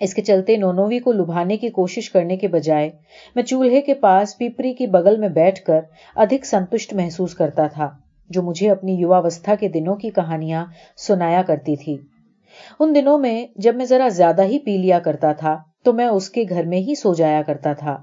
اس 0.00 0.14
کے 0.14 0.22
چلتے 0.22 0.56
نونوی 0.56 0.98
کو 0.98 1.12
لبھانے 1.12 1.56
کی 1.56 1.68
کوشش 1.68 2.10
کرنے 2.10 2.36
کے 2.36 2.48
بجائے 2.48 2.90
میں 3.34 3.42
چولہے 3.42 3.80
کے 3.80 3.94
پاس 3.94 4.38
پیپری 4.38 4.72
کی 4.74 4.86
بغل 4.86 5.16
میں 5.16 5.28
بیٹھ 5.28 5.62
کر 5.64 5.80
ادھک 6.16 6.44
سنتشٹ 6.44 6.94
محسوس 6.94 7.34
کرتا 7.34 7.66
تھا، 7.66 7.90
جو 8.30 8.42
مجھے 8.42 8.70
اپنی 8.70 8.94
یواوستھا 8.94 9.54
کے 9.54 9.68
دنوں 9.68 9.94
کی 9.94 10.10
کہانیاں 10.10 10.64
سنایا 10.96 11.42
کرتی 11.42 11.76
تھی۔ 11.76 11.96
ان 12.80 12.94
دنوں 12.94 13.18
میں 13.18 13.46
جب 13.56 13.76
میں 13.76 13.84
ذرا 13.84 14.08
زیادہ 14.08 14.44
ہی 14.44 14.58
پی 14.58 14.76
لیا 14.76 14.98
کرتا 14.98 15.32
تھا، 15.32 15.56
تو 15.82 15.92
میں 15.92 16.06
اس 16.06 16.30
کے 16.30 16.44
گھر 16.48 16.64
میں 16.64 16.78
ہی 16.78 16.94
سو 16.94 17.14
جایا 17.14 17.42
کرتا 17.42 17.72
تھا۔ 17.72 17.96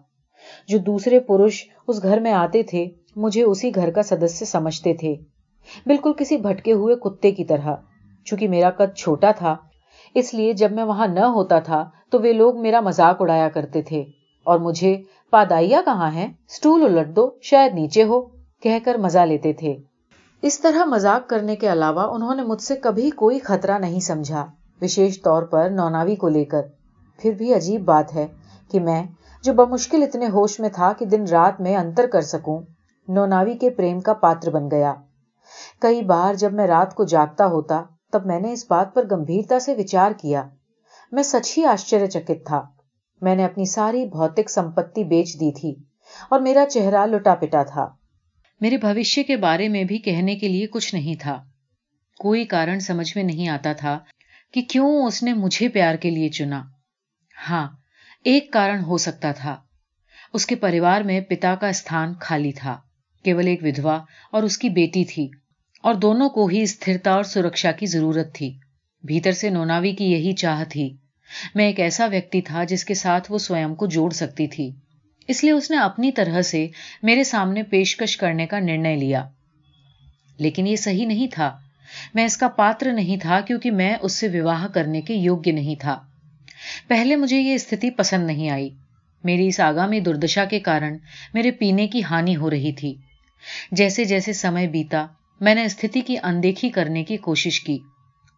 جو 0.68 0.77
دوسرے 0.77 1.19
پروش 1.19 1.63
اس 1.88 2.03
گھر 2.03 2.19
میں 2.19 2.31
آتے 2.31 2.63
تھے، 2.63 2.86
مجھے 3.15 3.44
اسی 3.44 3.75
گھر 3.75 3.91
کا 3.91 4.03
سدسیہ 4.03 4.45
سمجھتے 4.45 4.94
تھے۔ 4.94 5.15
بالکل 5.86 6.12
کسی 6.13 6.38
بھٹکے 6.38 6.71
ہوئے 6.71 6.95
کتے 6.95 7.31
کی 7.31 7.45
طرح، 7.45 7.75
چونکہ 8.25 8.48
میرا 8.48 8.69
قد 8.69 8.98
چھوٹا 8.98 9.31
تھا 9.31 9.56
اس 10.15 10.33
لیے 10.33 10.53
جب 10.53 10.71
میں 10.71 10.83
وہاں 10.83 11.07
نہ 11.07 11.19
ہوتا 11.19 11.59
تھا 11.59 11.89
تو 12.09 12.19
وہ 12.19 12.33
لوگ 12.33 12.62
میرا 12.62 12.79
مزاق 12.79 13.21
اڑایا 13.21 13.50
کرتے 13.50 13.81
تھے۔ 13.81 14.03
اور 14.45 14.59
مجھے 14.59 15.01
پادائیا 15.29 15.81
کہاں 15.85 16.12
ہے 16.12 16.25
اسٹول 16.25 16.83
الٹ 16.85 17.15
دو، 17.15 17.29
شاید 17.41 17.73
نیچے 17.73 18.03
ہو، 18.03 18.21
کہہ 18.62 18.85
کر 18.85 18.95
مزہ 18.95 19.19
لیتے 19.19 19.53
تھے۔ 19.53 19.75
اس 20.41 20.59
طرح 20.59 20.85
مزاق 20.85 21.29
کرنے 21.29 21.56
کے 21.56 21.71
علاوہ 21.71 22.01
انہوں 22.01 22.35
نے 22.35 22.41
مجھ 22.41 22.62
سے 22.62 22.75
کبھی 22.75 23.09
کوئی 23.09 23.39
خطرہ 23.39 23.77
نہیں 23.79 24.00
سمجھا، 24.00 24.45
وشیش 24.81 25.21
طور 25.21 25.44
پر 25.44 25.69
نوناوی 25.69 26.15
کو 26.15 26.27
لے 26.27 26.45
کر۔ 26.45 26.62
پھر 27.17 27.31
بھی 27.31 27.53
عجیب 27.53 27.85
بات 27.85 28.15
ہے 28.15 28.27
کہ 28.71 28.79
میں، 28.79 29.03
جو 29.44 29.53
بمشکل 29.53 30.03
اتنے 30.03 30.27
ہوش 30.27 30.59
میں 30.59 30.69
تھا 30.69 30.94
کہ 30.97 31.06
دن 31.06 31.23
رات 31.31 31.62
میں 31.62 31.75
انتر 31.75 32.06
کر 32.06 32.21
سکوں، 32.21 32.62
نوناوی 33.07 33.53
کے 33.53 33.69
پریم 33.69 34.00
کا 34.00 34.13
پاتر 34.13 34.50
بن 34.50 34.71
گیا۔ 34.71 34.94
کئی 35.81 36.01
بار 36.01 36.33
جب 36.33 36.53
میں 36.53 36.67
رات 36.67 36.95
کو 36.95 37.03
جاگتا 37.03 37.45
ہوتا 37.45 37.81
تب 38.15 38.25
میں 38.25 38.39
نے 38.39 38.51
اس 38.51 38.65
بات 38.69 38.93
پر 38.93 39.03
گمبھیرتا 39.12 39.60
سے 39.60 39.75
وچار 39.77 40.12
کیا۔ 40.12 40.43
میں 41.12 41.24
سچ 41.24 41.57
ہی 41.57 41.65
آشچر 41.65 42.05
چکت 42.05 42.45
تھا۔ 42.45 42.62
میں 43.22 43.36
نے 43.36 43.45
اپنی 43.45 43.65
ساری 43.65 44.05
بھوتک 44.05 44.50
سمپتی 44.50 45.03
بیچ 45.03 45.34
دی 45.34 45.51
تھی 45.51 45.75
اور 46.29 46.39
میرا 46.39 46.65
چہرہ 46.69 47.05
لٹا 47.05 47.36
پٹا 47.36 47.63
تھا۔ 47.63 47.88
میرے 48.62 48.77
بھوشیہ 48.77 49.24
کے 49.24 49.38
بارے 49.38 49.67
میں 49.67 49.84
بھی 49.84 49.98
کہنے 49.98 50.36
کے 50.36 50.48
لیے 50.48 50.67
کچھ 50.67 50.95
نہیں 50.95 51.15
تھا۔ 51.22 51.43
کوئی 52.19 52.45
کارن 52.45 52.79
سمجھ 52.79 53.17
میں 53.17 53.24
نہیں 53.24 53.50
آتا 53.50 53.74
تھا 53.74 54.00
کہ 54.53 54.62
کیوں 54.62 55.05
اس 55.05 55.24
نے 55.24 55.34
مجھے 55.34 55.69
پیار 55.69 55.95
کے 55.95 56.10
لیے 56.10 56.29
چنا۔ 56.29 56.63
ہاں 57.50 57.67
ایک 58.24 58.53
کارن 58.53 58.84
ہو 58.84 58.98
سکتا 58.98 59.31
تھا۔ 59.31 59.55
اس 60.34 60.45
کے 60.45 60.55
پریوار 60.55 61.01
میں 61.01 61.22
پتا 61.22 61.55
کا 61.55 61.67
استھان 61.67 62.13
خالی 62.22 62.51
تھا۔ 62.51 62.77
کیول 63.24 63.48
ایک 63.48 63.63
ودوا 63.63 64.00
اور 64.31 64.43
اس 64.43 64.57
کی 64.57 64.69
بیٹی 64.69 65.05
تھی۔ 65.05 65.44
اور 65.86 65.96
دونوں 65.96 66.30
کو 66.30 66.46
ہی 66.46 66.62
استھرتا 66.62 67.12
اور 67.12 67.24
سرکشا 67.24 67.72
کی 67.72 67.86
ضرورت 67.86 68.34
تھی۔ 68.34 68.58
بھیتر 69.04 69.32
سے 69.32 69.50
نوناوی 69.50 69.92
کی 69.92 70.12
یہی 70.12 70.34
چاہ 70.34 70.63
تھی۔ 70.70 70.96
میں 71.56 71.65
ایک 71.65 71.80
ایسا 71.80 72.06
ویکتی 72.06 72.42
تھا 72.42 72.63
جس 72.63 72.86
کے 72.86 72.94
ساتھ 72.94 73.32
وہ 73.32 73.38
سوئم 73.38 73.75
کو 73.75 73.86
جوڑ 73.86 74.12
سکتی 74.12 74.48
تھی۔ 74.48 74.72
اس 75.27 75.44
لیے 75.44 75.51
اس 75.51 75.72
نے 75.72 75.77
اپنی 75.77 76.12
طرح 76.12 76.42
سے 76.42 76.68
میرے 77.04 77.24
سامنے 77.24 77.63
پیشکش 77.63 78.18
کرنے 78.18 78.46
کا 78.46 78.60
نرنے 78.60 78.96
لیا۔ 78.96 79.30
لیکن 80.38 80.68
یہ 80.68 80.75
صحیح 80.75 81.08
نہیں 81.08 81.27
تھا۔ 81.32 81.58
میں 82.13 82.25
اس 82.25 82.38
کا 82.38 82.48
پاتر 82.48 82.94
نہیں 82.94 83.18
تھا 83.18 83.39
کیونکہ 83.39 83.72
میں 83.72 83.96
اس 84.01 84.13
سے 84.13 84.42
وواہ 84.42 84.68
کرنے 84.68 85.01
کے 85.01 85.13
یوگیہ 85.13 85.54
نہیں 85.54 85.75
تھا۔ 85.75 86.00
پہلے 86.88 87.15
مجھے 87.15 87.39
یہ 87.39 87.54
استھتی 87.54 87.89
پسند 87.89 88.27
نہیں 88.27 88.50
آئی۔ 88.50 88.70
میری 89.24 89.48
اس 89.48 89.60
آگامی 89.60 90.00
دردشا 90.00 90.46
کے 90.46 90.60
کارن 90.60 90.98
میرے 91.34 91.51
پینے 91.51 91.88
کی 91.88 92.04
ہانی 92.04 92.36
ہو 92.36 92.50
رہی 92.50 92.72
تھی۔ 92.72 92.96
جیسے 93.72 94.06
جیسے 94.06 94.34
سمے 94.34 94.68
بیتا 94.68 95.08
میں 95.42 95.56
نے 95.56 95.63
استھتی 95.63 96.01
کی 96.01 96.15
اندیکھی 96.24 96.70
کرنے 96.70 97.04
کی 97.04 97.18
کوشش 97.18 97.62
کی، 97.62 97.77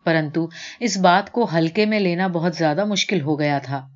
پرنتو 0.05 0.47
اس 0.79 0.97
بات 0.97 1.31
کو 1.31 1.47
ہلکے 1.55 1.85
میں 1.85 1.99
لینا 1.99 2.27
بہت 2.27 2.55
زیادہ 2.55 2.85
مشکل 2.85 3.21
ہو 3.21 3.39
گیا 3.39 3.57
تھا۔ 3.57 3.87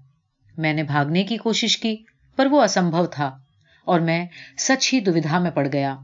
میں 0.57 0.73
نے 0.73 0.83
بھاگنے 0.83 1.23
کی 1.23 1.37
کوشش 1.37 1.77
کی، 1.77 1.95
پر 2.35 2.45
وہ 2.45 2.63
اسمبھو 2.63 3.05
تھا 3.05 3.37
اور 3.85 3.99
میں 3.99 4.25
سچ 4.57 4.93
ہی 4.93 4.99
دویدھا 4.99 5.39
میں 5.39 5.51
پڑ 5.51 5.67
گیا۔ 5.73 5.95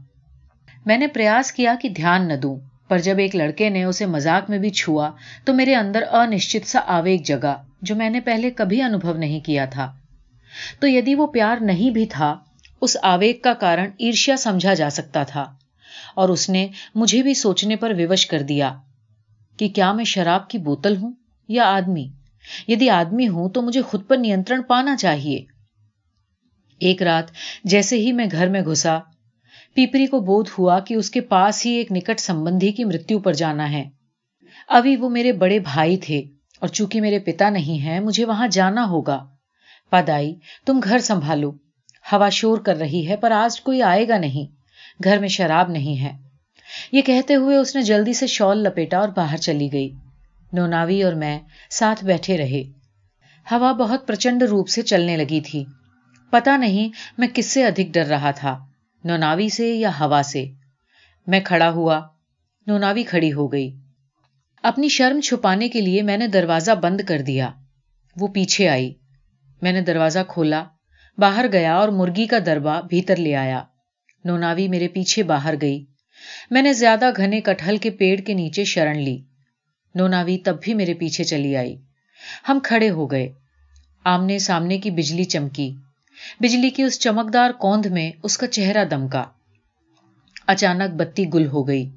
میں 0.86 0.98
نے 0.98 1.06
پریاس 1.06 1.52
کیا 1.52 1.74
کہ 1.82 1.88
دھیان 1.88 2.28
نہ 2.28 2.34
دوں، 2.34 2.56
پر 2.88 2.98
جب 2.98 3.18
ایک 3.18 3.36
لڑکے 3.36 3.68
نے 3.68 3.84
اسے 3.84 4.06
مزاق 4.06 4.50
میں 4.50 4.58
بھی 4.58 4.70
چھوا 4.70 5.10
تو 5.44 5.54
میرے 5.54 5.74
اندر 5.74 6.02
انشچت 6.12 6.68
سا 6.68 6.80
آویگ 6.86 7.18
جگا، 7.24 7.62
جو 7.82 7.96
میں 7.96 8.10
نے 8.10 8.20
پہلے 8.20 8.50
کبھی 8.50 8.82
انوبھو 8.82 9.12
نہیں 9.12 9.40
کیا 9.40 9.64
تھا۔ 9.64 9.92
تو 10.80 10.88
یدی 10.88 11.14
وہ 11.14 11.26
پیار 11.26 11.56
نہیں 11.60 11.90
بھی 11.90 12.06
تھا، 12.06 12.38
اس 12.80 12.96
آویگ 13.02 13.34
کا 13.42 13.54
کارن 13.54 13.90
عرشیا 14.00 14.36
سمجھا 14.36 14.74
جا 14.74 14.90
سکتا 14.90 15.22
تھا۔ 15.22 15.54
اور 16.14 16.28
اس 16.28 16.50
نے 16.50 16.68
مجھے 16.94 17.22
بھی 17.22 17.34
سوچنے 17.34 17.76
پر 17.76 17.90
ووش 17.90 18.26
کر 18.26 18.42
دیا 18.42 18.76
کہ 19.56 19.68
کیا 19.68 19.92
میں 19.92 20.04
شراب 20.04 20.50
کی 20.50 20.58
بوتل 20.58 20.96
ہوں 20.96 21.12
یا 21.48 21.64
آدمی؟ 21.64 22.08
یدی 22.68 22.90
آدمی 22.90 23.28
ہوں 23.28 23.48
تو 23.48 23.62
مجھے 23.62 23.82
خود 23.82 24.08
پر 24.08 24.16
نینترن 24.16 24.62
پانا 24.62 24.96
چاہیے۔ 24.96 25.44
ایک 26.78 27.02
رات 27.02 27.24
جیسے 27.64 27.96
ہی 27.96 28.12
میں 28.12 28.26
گھر 28.32 28.48
میں 28.48 28.60
گھسا، 28.60 28.98
پیپری 29.74 30.06
کو 30.06 30.20
بودھ 30.20 30.50
ہوا 30.58 30.80
کہ 30.80 30.94
اس 30.94 31.10
کے 31.10 31.20
پاس 31.20 31.66
ہی 31.66 31.70
ایک 31.70 31.92
نکٹ 31.92 32.20
سمبندھی 32.20 32.72
کی 32.72 32.84
مرتیو 32.84 33.18
پر 33.18 33.32
جانا 33.32 33.72
ہے۔ 33.72 33.90
ابھی 34.68 34.96
وہ 34.96 35.08
میرے 35.08 35.32
بڑے 35.32 35.58
بھائی 35.58 35.96
تھے 35.96 36.18
اور 36.60 36.68
چونکہ 36.68 37.00
میرے 37.00 37.18
پتا 37.18 37.50
نہیں 37.50 37.84
ہے 37.84 38.00
مجھے 38.00 38.24
وہاں 38.24 38.48
جانا 38.48 38.84
ہوگا۔ 38.84 39.26
پدائی 39.90 40.34
تم 40.66 40.80
گھر 40.84 40.98
سنبھالو۔ 40.98 41.50
ہوا 42.12 42.28
شور 42.28 42.58
کر 42.58 42.76
رہی 42.76 43.08
ہے، 43.08 43.16
پر 43.16 43.30
آج 43.30 43.60
کوئی 43.60 43.82
آئے 43.82 44.08
گا 44.08 44.18
نہیں۔ 44.18 44.57
گھر 45.04 45.18
میں 45.18 45.28
شراب 45.28 45.70
نہیں 45.70 46.02
ہے۔ 46.02 46.16
یہ 46.92 47.02
کہتے 47.02 47.34
ہوئے 47.34 47.56
اس 47.56 47.76
نے 47.76 47.82
جلدی 47.82 48.12
سے 48.12 48.26
شال 48.26 48.58
لپیٹا 48.58 48.98
اور 48.98 49.08
باہر 49.08 49.36
چلی 49.36 49.72
گئی۔ 49.72 49.90
نوناوی 50.52 51.02
اور 51.02 51.12
میں 51.12 51.38
ساتھ 51.70 52.04
بیٹھے 52.04 52.38
رہے۔ 52.38 52.62
ہوا 53.50 53.72
بہت 53.72 54.08
پرچنڈ 54.08 54.42
روپ 54.42 54.68
سے 54.68 54.82
چلنے 54.82 55.16
لگی 55.16 55.40
تھی۔ 55.40 55.64
پتا 56.30 56.56
نہیں 56.56 56.88
میں 57.18 57.28
کس 57.34 57.46
سے 57.46 57.64
ادھک 57.64 57.94
ڈر 57.94 58.04
رہا 58.04 58.30
تھا، 58.30 58.58
نوناوی 59.04 59.48
سے 59.48 59.74
یا 59.74 59.90
ہوا 60.00 60.22
سے۔ 60.24 60.46
میں 61.26 61.40
کھڑا 61.40 61.70
ہوا، 61.70 62.00
نوناوی 62.66 63.02
کھڑی 63.02 63.32
ہو 63.32 63.52
گئی۔ 63.52 63.76
اپنی 64.62 64.88
شرم 64.88 65.20
چھپانے 65.20 65.68
کے 65.68 65.80
لیے 65.80 66.02
میں 66.02 66.16
نے 66.16 66.26
دروازہ 66.26 66.72
بند 66.72 67.00
کر 67.00 67.22
دیا۔ 67.22 67.50
وہ 68.16 68.28
پیچھے 68.28 68.68
آئی۔ 68.68 68.94
میں 69.62 69.72
نے 69.72 69.80
دروازہ 69.80 70.18
کھولا، 70.28 70.64
باہر 71.18 71.46
گیا 71.52 71.76
اور 71.76 71.88
مرغی 71.88 72.26
کا 72.26 72.38
دربا 72.46 72.80
بھیتر 72.80 73.16
لے 73.16 73.36
آیا۔ 73.36 73.62
نوناوی 74.24 74.68
میرے 74.68 74.88
پیچھے 74.88 75.22
باہر 75.22 75.54
گئی۔ 75.62 75.84
میں 76.50 76.62
نے 76.62 76.72
زیادہ 76.72 77.10
گھنے 77.16 77.40
کٹہل 77.40 77.76
کے 77.76 77.90
پیڑ 77.90 78.20
کے 78.20 78.34
نیچے 78.34 78.64
شرن 78.64 78.98
لی۔ 78.98 79.18
نوناوی 79.94 80.38
تب 80.38 80.56
بھی 80.62 80.74
میرے 80.74 80.94
پیچھے 80.94 81.24
چلی 81.24 81.56
آئی۔ 81.56 81.76
ہم 82.48 82.58
کھڑے 82.62 82.90
ہو 82.90 83.10
گئے۔ 83.10 83.32
آمنے 84.04 84.38
سامنے 84.38 84.78
کی 84.78 84.90
بجلی 84.90 85.24
چمکی۔ 85.24 85.74
بجلی 86.40 86.70
کی 86.70 86.82
اس 86.82 87.00
چمکدار 87.00 87.50
کوند 87.50 87.86
میں 87.86 88.12
اس 88.22 88.38
کا 88.38 88.46
چہرہ 88.46 88.84
دمکا۔ 88.84 89.24
اچانک 90.46 90.94
بتی 90.94 91.24
گل 91.34 91.46
ہو 91.46 91.68
گئی 91.68 91.90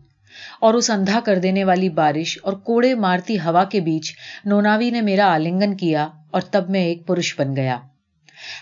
اور 0.59 0.73
اس 0.73 0.89
اندھا 0.89 1.19
کر 1.19 1.39
دینے 1.39 1.63
والی 1.63 1.89
بارش 1.89 2.39
اور 2.43 2.53
کوڑے 2.53 2.95
مارتی 2.95 3.39
ہوا 3.39 3.63
کے 3.63 3.79
بیچ 3.79 4.13
نوناوی 4.45 4.89
نے 4.89 5.01
میرا 5.01 5.33
آلنگن 5.33 5.77
کیا 5.77 6.07
اور 6.31 6.41
تب 6.41 6.69
میں 6.69 6.81
ایک 6.81 7.07
پروش 7.07 7.39
بن 7.39 7.55
گیا۔ 7.55 7.79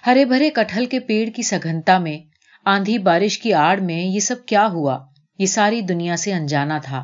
ہرے 0.05 0.25
بھرے 0.25 0.49
کٹہل 0.49 0.85
کے 0.85 0.99
پیڑ 0.99 1.29
کی 1.29 1.41
سگنتا 1.41 1.97
میں 1.97 2.28
آندھی 2.69 2.97
بارش 2.97 3.39
کی 3.39 3.53
آڑ 3.53 3.79
میں 3.79 4.01
یہ 4.01 4.19
سب 4.19 4.35
کیا 4.45 4.67
ہوا؟ 4.67 4.99
یہ 5.39 5.45
ساری 5.45 5.81
دنیا 5.81 6.17
سے 6.17 6.33
انجانا 6.33 6.77
تھا۔ 6.77 7.01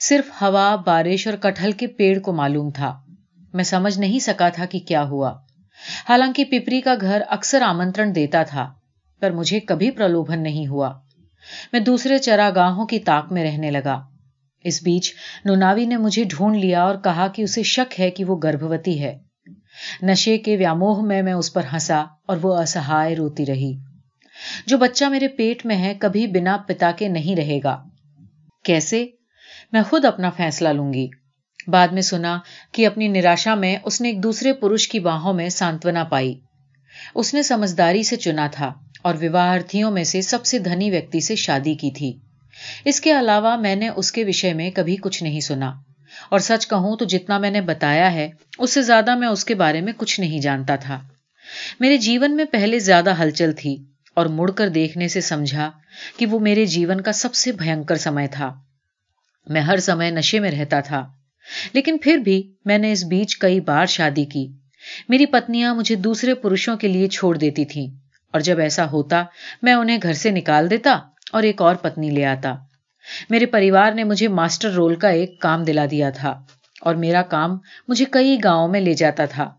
صرف 0.00 0.42
ہوا، 0.42 0.76
بارش 0.76 1.26
اور 1.26 1.36
کٹہل 1.36 1.72
کے 1.72 1.86
پیڑ 1.86 2.18
کو 2.18 2.32
معلوم 2.32 2.70
تھا۔ 2.70 3.00
میں 3.54 3.64
سمجھ 3.64 3.98
نہیں 3.98 4.18
سکا 4.18 4.48
تھا 4.48 4.64
کہ 4.64 4.78
کیا 4.78 5.04
ہوا۔ 5.04 5.30
حالانکہ 6.08 6.44
پپری 6.44 6.80
کا 6.80 6.94
گھر 7.00 7.22
اکثر 7.28 7.62
آمنترن 7.62 8.14
دیتا 8.14 8.42
تھا، 8.42 8.72
پر 9.20 9.30
مجھے 9.30 9.60
کبھی 9.60 9.90
پرلوبھن 9.90 10.42
نہیں 10.42 10.66
ہوا۔ 10.66 10.98
میں 11.72 11.80
دوسرے 11.80 12.18
چراگاہوں 12.18 12.86
کی 12.86 12.98
تاک 12.98 13.32
میں 13.32 13.44
رہنے 13.44 13.70
لگا۔ 13.70 14.00
اس 14.64 14.82
بیچ 14.82 15.12
نوناوی 15.44 15.86
نے 15.86 15.96
مجھے 15.96 16.24
ڈھونڈ 16.24 16.56
لیا 16.56 16.82
اور 16.82 16.94
کہا 16.94 17.26
کہ 17.26 17.42
اسے 17.42 17.62
شک 17.62 18.00
ہے 18.00 18.10
کہ 18.10 18.24
وہ 18.24 18.36
گربوتی 18.42 19.02
ہے۔ 19.02 19.18
نشے 20.02 20.38
کے 20.38 20.56
ویاموہ 20.56 21.02
میں 21.02 21.22
میں 21.22 21.32
اس 21.32 21.52
پر 21.52 21.62
ہنسا 21.72 22.04
اور 22.26 22.36
وہ 22.42 22.58
اسہائے 22.58 23.16
روتی 23.16 23.46
رہی۔ 23.46 23.87
جو 24.66 24.78
بچہ 24.78 25.04
میرے 25.04 25.28
پیٹ 25.28 25.66
میں 25.66 25.76
ہے 25.76 25.94
کبھی 25.98 26.26
بنا 26.26 26.56
پتا 26.56 26.90
کے 26.90 27.08
نہیں 27.08 27.36
رہے 27.36 27.58
گا۔ 27.64 27.84
کیسے؟ 28.64 29.06
میں 29.72 29.82
خود 29.82 30.04
اپنا 30.04 30.30
فیصلہ 30.30 30.68
لوں 30.68 30.92
گی۔ 30.92 31.06
بعد 31.66 31.88
میں 31.88 32.02
سنا 32.02 32.38
کہ 32.72 32.86
اپنی 32.86 33.08
نراشا 33.08 33.54
میں 33.54 33.76
اس 33.84 34.00
نے 34.00 34.08
ایک 34.08 34.22
دوسرے 34.22 34.52
پروش 34.52 34.88
کی 34.88 34.98
باہوں 34.98 35.32
میں 35.32 35.48
سانتونا 35.48 36.04
پائی۔ 36.04 36.40
اس 37.14 37.34
نے 37.34 37.42
سمجھداری 37.42 38.02
سے 38.02 38.16
چنا 38.16 38.46
تھا 38.46 38.72
اور 39.02 39.14
وواہارتھیوں 39.14 39.90
میں 39.90 40.04
سے 40.04 40.22
سب 40.22 40.44
سے 40.44 40.58
دھنی 40.58 40.90
ویکتی 40.90 41.20
سے 41.20 41.36
شادی 41.36 41.74
کی 41.74 41.90
تھی۔ 41.90 42.18
اس 42.84 43.00
کے 43.00 43.18
علاوہ 43.18 43.56
میں 43.56 43.76
نے 43.76 43.88
اس 43.88 44.12
کے 44.12 44.24
وشے 44.24 44.52
میں 44.52 44.70
کبھی 44.70 44.96
کچھ 44.96 45.22
نہیں 45.22 45.40
سنا۔ 45.40 45.72
اور 46.30 46.38
سچ 46.38 46.68
کہوں 46.68 46.96
تو 46.96 47.04
جتنا 47.04 47.38
میں 47.38 47.50
نے 47.50 47.60
بتایا 47.60 48.12
ہے، 48.12 48.30
اس 48.58 48.72
سے 48.72 48.82
زیادہ 48.82 49.14
میں 49.14 49.28
اس 49.28 49.44
کے 49.44 49.54
بارے 49.54 49.80
میں 49.80 49.92
کچھ 49.96 50.20
نہیں 50.20 50.38
جانتا 50.38 50.76
تھا۔ 50.76 51.00
میرے 51.80 51.96
جیون 51.96 52.36
میں 52.36 52.44
پہلے 52.44 52.78
زیادہ 52.78 53.22
ہلچل 53.22 53.52
تھی۔ 53.52 53.76
اور 54.18 54.26
مڑ 54.26 54.50
کر 54.50 54.68
دیکھنے 54.68 55.08
سے 55.08 55.20
سمجھا 55.20 55.70
کہ 56.16 56.26
وہ 56.26 56.38
میرے 56.38 56.66
جیون 56.66 57.00
کا 57.00 57.12
سب 57.12 57.34
سے 57.34 57.52
بھینکر 57.52 57.94
سمے 57.94 58.26
تھا۔ 58.26 58.54
میں 59.46 59.60
ہر 59.60 59.76
سمے 59.76 60.10
نشے 60.10 60.40
میں 60.40 60.50
رہتا 60.50 60.80
تھا۔ 60.80 61.06
لیکن 61.72 61.96
پھر 62.02 62.16
بھی 62.16 62.52
میں 62.64 62.78
نے 62.78 62.92
اس 62.92 63.04
بیچ 63.04 63.38
کئی 63.38 63.60
بار 63.60 63.86
شادی 63.86 64.24
کی۔ 64.24 64.52
میری 65.08 65.26
پتنیاں 65.26 65.74
مجھے 65.74 65.94
دوسرے 65.94 66.34
پروشوں 66.34 66.76
کے 66.76 66.88
لیے 66.88 67.08
چھوڑ 67.08 67.36
دیتی 67.36 67.64
تھیں۔ 67.64 67.86
اور 68.32 68.40
جب 68.40 68.58
ایسا 68.58 68.90
ہوتا، 68.90 69.24
میں 69.62 69.72
انہیں 69.72 69.98
گھر 70.02 70.12
سے 70.12 70.30
نکال 70.30 70.70
دیتا 70.70 70.98
اور 71.32 71.42
ایک 71.42 71.62
اور 71.62 71.74
پتنی 71.74 72.10
لے 72.10 72.24
آتا۔ 72.24 72.54
میرے 73.30 73.46
پریوار 73.46 73.92
نے 73.92 74.04
مجھے 74.04 74.28
ماسٹر 74.28 74.70
رول 74.70 74.96
کا 74.96 75.08
ایک 75.08 75.40
کام 75.40 75.64
دلا 75.64 75.86
دیا 75.90 76.10
تھا 76.10 76.42
اور 76.80 76.94
میرا 76.94 77.22
کام 77.22 77.58
مجھے 77.88 78.04
کئی 78.10 78.38
گاؤں 78.44 78.68
میں 78.68 78.80
لے 78.80 78.94
جاتا 78.94 79.24
تھا۔ 79.24 79.50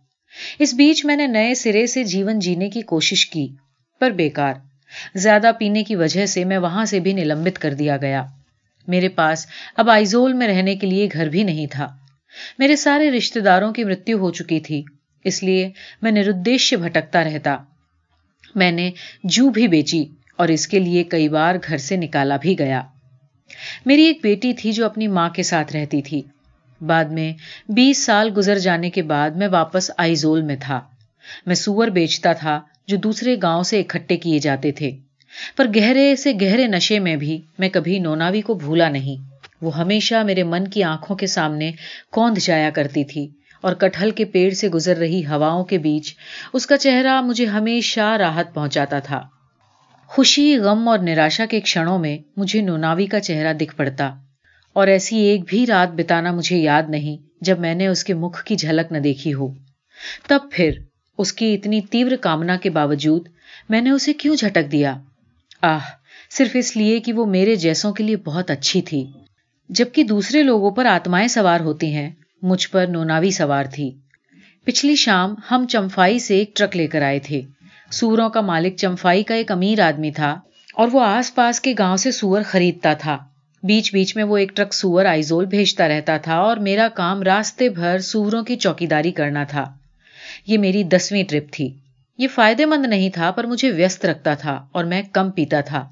اس 0.59 0.73
بیچ 0.73 1.05
میں 1.05 1.15
نے 1.15 1.27
نئے 1.27 1.53
سرے 1.53 1.87
سے 1.87 2.03
جیون 2.03 2.39
جینے 2.39 2.69
کی 2.69 2.81
کوشش 2.81 3.25
کی۔ 3.25 3.55
پر 3.99 4.11
بیکار۔ 4.11 4.53
زیادہ 5.15 5.51
پینے 5.59 5.83
کی 5.83 5.95
وجہ 5.95 6.25
سے 6.25 6.45
میں 6.45 6.57
وہاں 6.57 6.85
سے 6.85 6.99
بھی 6.99 7.13
نلمبت 7.13 7.59
کر 7.59 7.73
دیا 7.73 7.97
گیا۔ 7.97 8.25
میرے 8.87 9.09
پاس 9.09 9.47
اب 9.77 9.89
آئیزول 9.89 10.33
میں 10.33 10.47
رہنے 10.47 10.75
کے 10.75 10.87
لیے 10.87 11.09
گھر 11.13 11.29
بھی 11.29 11.43
نہیں 11.43 11.67
تھا۔ 11.71 11.97
میرے 12.57 12.75
سارے 12.75 13.11
رشتے 13.11 13.39
داروں 13.39 13.73
کی 13.73 13.83
مرتو 13.83 14.13
ہو 14.13 14.31
چکی 14.31 14.59
تھی، 14.59 14.83
اس 15.23 15.43
لیے 15.43 15.69
میں 16.01 16.11
نردیش 16.11 16.73
بھٹکتا 16.73 17.23
رہتا۔ 17.23 17.57
میں 18.55 18.71
نے 18.71 18.91
جو 19.23 19.49
بھی 19.49 19.67
بیچی 19.67 20.05
اور 20.37 20.47
اس 20.47 20.67
کے 20.67 20.79
لیے 20.79 21.03
کئی 21.03 21.29
بار 21.29 21.55
گھر 21.67 21.77
سے 21.77 21.95
نکالا 21.95 22.37
بھی 22.37 22.59
گیا۔ 22.59 22.81
میری 23.85 24.03
ایک 24.03 24.19
بیٹی 24.23 24.53
تھی 24.53 24.71
جو 24.71 24.85
اپنی 24.85 25.07
ماں 25.07 25.29
کے 25.29 25.43
ساتھ 25.43 25.75
رہتی 25.75 26.01
تھی۔ 26.01 26.21
بعد 26.81 27.05
میں 27.05 27.33
بیس 27.69 28.05
سال 28.05 28.29
گزر 28.37 28.59
جانے 28.59 28.89
کے 28.89 29.01
بعد 29.01 29.29
میں 29.29 29.47
واپس 29.47 29.91
آئیزول 29.97 30.41
میں 30.41 30.55
تھا۔ 30.59 30.81
میں 31.45 31.55
سور 31.55 31.87
بیچتا 31.87 32.33
تھا 32.33 32.61
جو 32.89 32.97
دوسرے 32.97 33.35
گاؤں 33.41 33.63
سے 33.63 33.79
اکٹھے 33.79 34.17
کیے 34.17 34.39
جاتے 34.39 34.71
تھے۔ 34.71 34.91
پر 35.57 35.67
گہرے 35.75 36.15
سے 36.15 36.33
گہرے 36.41 36.67
نشے 36.67 36.99
میں 36.99 37.15
بھی 37.15 37.41
میں 37.59 37.69
کبھی 37.69 37.99
نوناوی 37.99 38.41
کو 38.41 38.53
بھولا 38.53 38.89
نہیں۔ 38.89 39.29
وہ 39.61 39.77
ہمیشہ 39.77 40.15
میرے 40.23 40.43
من 40.43 40.67
کی 40.67 40.83
آنکھوں 40.83 41.15
کے 41.15 41.27
سامنے 41.27 41.71
کوند 42.11 42.37
جایا 42.37 42.69
کرتی 42.69 43.03
تھی 43.03 43.27
اور 43.61 43.73
کٹہل 43.73 44.11
کے 44.11 44.25
پیڑ 44.25 44.53
سے 44.53 44.69
گزر 44.69 44.97
رہی 44.97 45.25
ہواؤں 45.25 45.63
کے 45.63 45.77
بیچ 45.77 46.15
اس 46.53 46.65
کا 46.65 46.77
چہرہ 46.77 47.21
مجھے 47.21 47.45
ہمیشہ 47.45 48.15
راحت 48.19 48.53
پہنچاتا 48.53 48.99
تھا۔ 48.99 49.21
خوشی، 50.05 50.57
غم 50.57 50.87
اور 50.89 50.99
نراشا 50.99 51.45
کے 51.45 51.59
کھڑوں 51.59 51.99
میں 51.99 52.17
مجھے 52.37 52.61
نوناوی 52.61 53.05
کا 53.05 53.19
چہرہ 53.19 53.53
دکھ 53.53 53.75
پڑتا 53.75 54.09
اور 54.73 54.87
ایسی 54.87 55.17
ایک 55.17 55.41
بھی 55.47 55.65
رات 55.67 55.89
بتانا 55.91 56.31
مجھے 56.31 56.57
یاد 56.57 56.83
نہیں 56.89 57.17
جب 57.41 57.59
میں 57.59 57.75
نے 57.75 57.87
اس 57.87 58.03
کے 58.03 58.13
مکھ 58.13 58.43
کی 58.43 58.55
جھلک 58.55 58.91
نہ 58.91 58.97
دیکھی 58.97 59.33
ہو۔ 59.33 59.47
تب 60.27 60.39
پھر 60.51 60.71
اس 61.19 61.33
کی 61.33 61.53
اتنی 61.53 61.81
تیور 61.81 62.11
کامنا 62.21 62.57
کے 62.57 62.69
باوجود 62.69 63.27
میں 63.69 63.81
نے 63.81 63.89
اسے 63.89 64.13
کیوں 64.13 64.35
جھٹک 64.35 64.71
دیا؟ 64.71 64.97
آہ، 65.61 65.79
صرف 66.31 66.51
اس 66.53 66.77
لیے 66.77 66.99
کہ 66.99 67.13
وہ 67.13 67.25
میرے 67.25 67.55
جیسوں 67.55 67.93
کے 67.93 68.03
لیے 68.03 68.15
بہت 68.15 68.51
اچھی 68.51 68.81
تھی۔ 68.81 69.07
جبکہ 69.69 70.03
دوسرے 70.03 70.43
لوگوں 70.43 70.71
پر 70.71 70.85
آتمائیں 70.85 71.27
سوار 71.27 71.59
ہوتی 71.59 71.93
ہیں، 71.93 72.09
مجھ 72.41 72.69
پر 72.69 72.87
نوناوی 72.87 73.31
سوار 73.31 73.63
تھی۔ 73.73 73.91
پچھلی 74.63 74.95
شام 74.95 75.35
ہم 75.51 75.65
چمفائی 75.69 76.19
سے 76.19 76.37
ایک 76.37 76.55
ٹرک 76.55 76.75
لے 76.75 76.87
کر 76.87 77.01
آئے 77.01 77.19
تھے۔ 77.19 77.41
سوروں 77.91 78.29
کا 78.29 78.41
مالک 78.41 78.75
چمفائی 78.75 79.23
کا 79.23 79.35
ایک 79.35 79.51
امیر 79.51 79.79
آدمی 79.79 80.11
تھا 80.11 80.39
اور 80.73 80.87
وہ 80.91 81.01
آس 81.01 81.35
پاس 81.35 81.61
کے 81.61 81.73
گاؤں 81.79 81.97
سے 81.97 82.11
سور 82.11 82.41
خریدتا 82.45 82.93
تھا۔ 82.93 83.17
بیچ 83.63 83.93
بیچ 83.93 84.15
میں 84.15 84.23
وہ 84.23 84.37
ایک 84.37 84.55
ٹرک 84.55 84.73
سور 84.73 85.05
آئیزول 85.05 85.45
بھیجتا 85.45 85.87
رہتا 85.87 86.17
تھا 86.17 86.35
اور 86.35 86.57
میرا 86.57 86.87
کام 86.87 87.23
راستے 87.23 87.69
بھر 87.69 87.99
سوروں 87.99 88.43
کی 88.43 88.55
چوکیداری 88.55 89.11
کرنا 89.11 89.43
تھا۔ 89.43 89.78
یہ 90.47 90.57
میری 90.57 90.83
دسویں 90.83 91.23
ٹرپ 91.23 91.51
تھی۔ 91.51 91.77
یہ 92.17 92.27
فائدے 92.27 92.65
مند 92.65 92.85
نہیں 92.85 93.09
تھا، 93.09 93.31
پر 93.31 93.43
مجھے 93.43 93.71
ویست 93.71 94.05
رکھتا 94.05 94.33
تھا 94.33 94.67
اور 94.71 94.83
میں 94.83 95.01
کم 95.01 95.31
پیتا 95.31 95.61
تھا۔ 95.61 95.89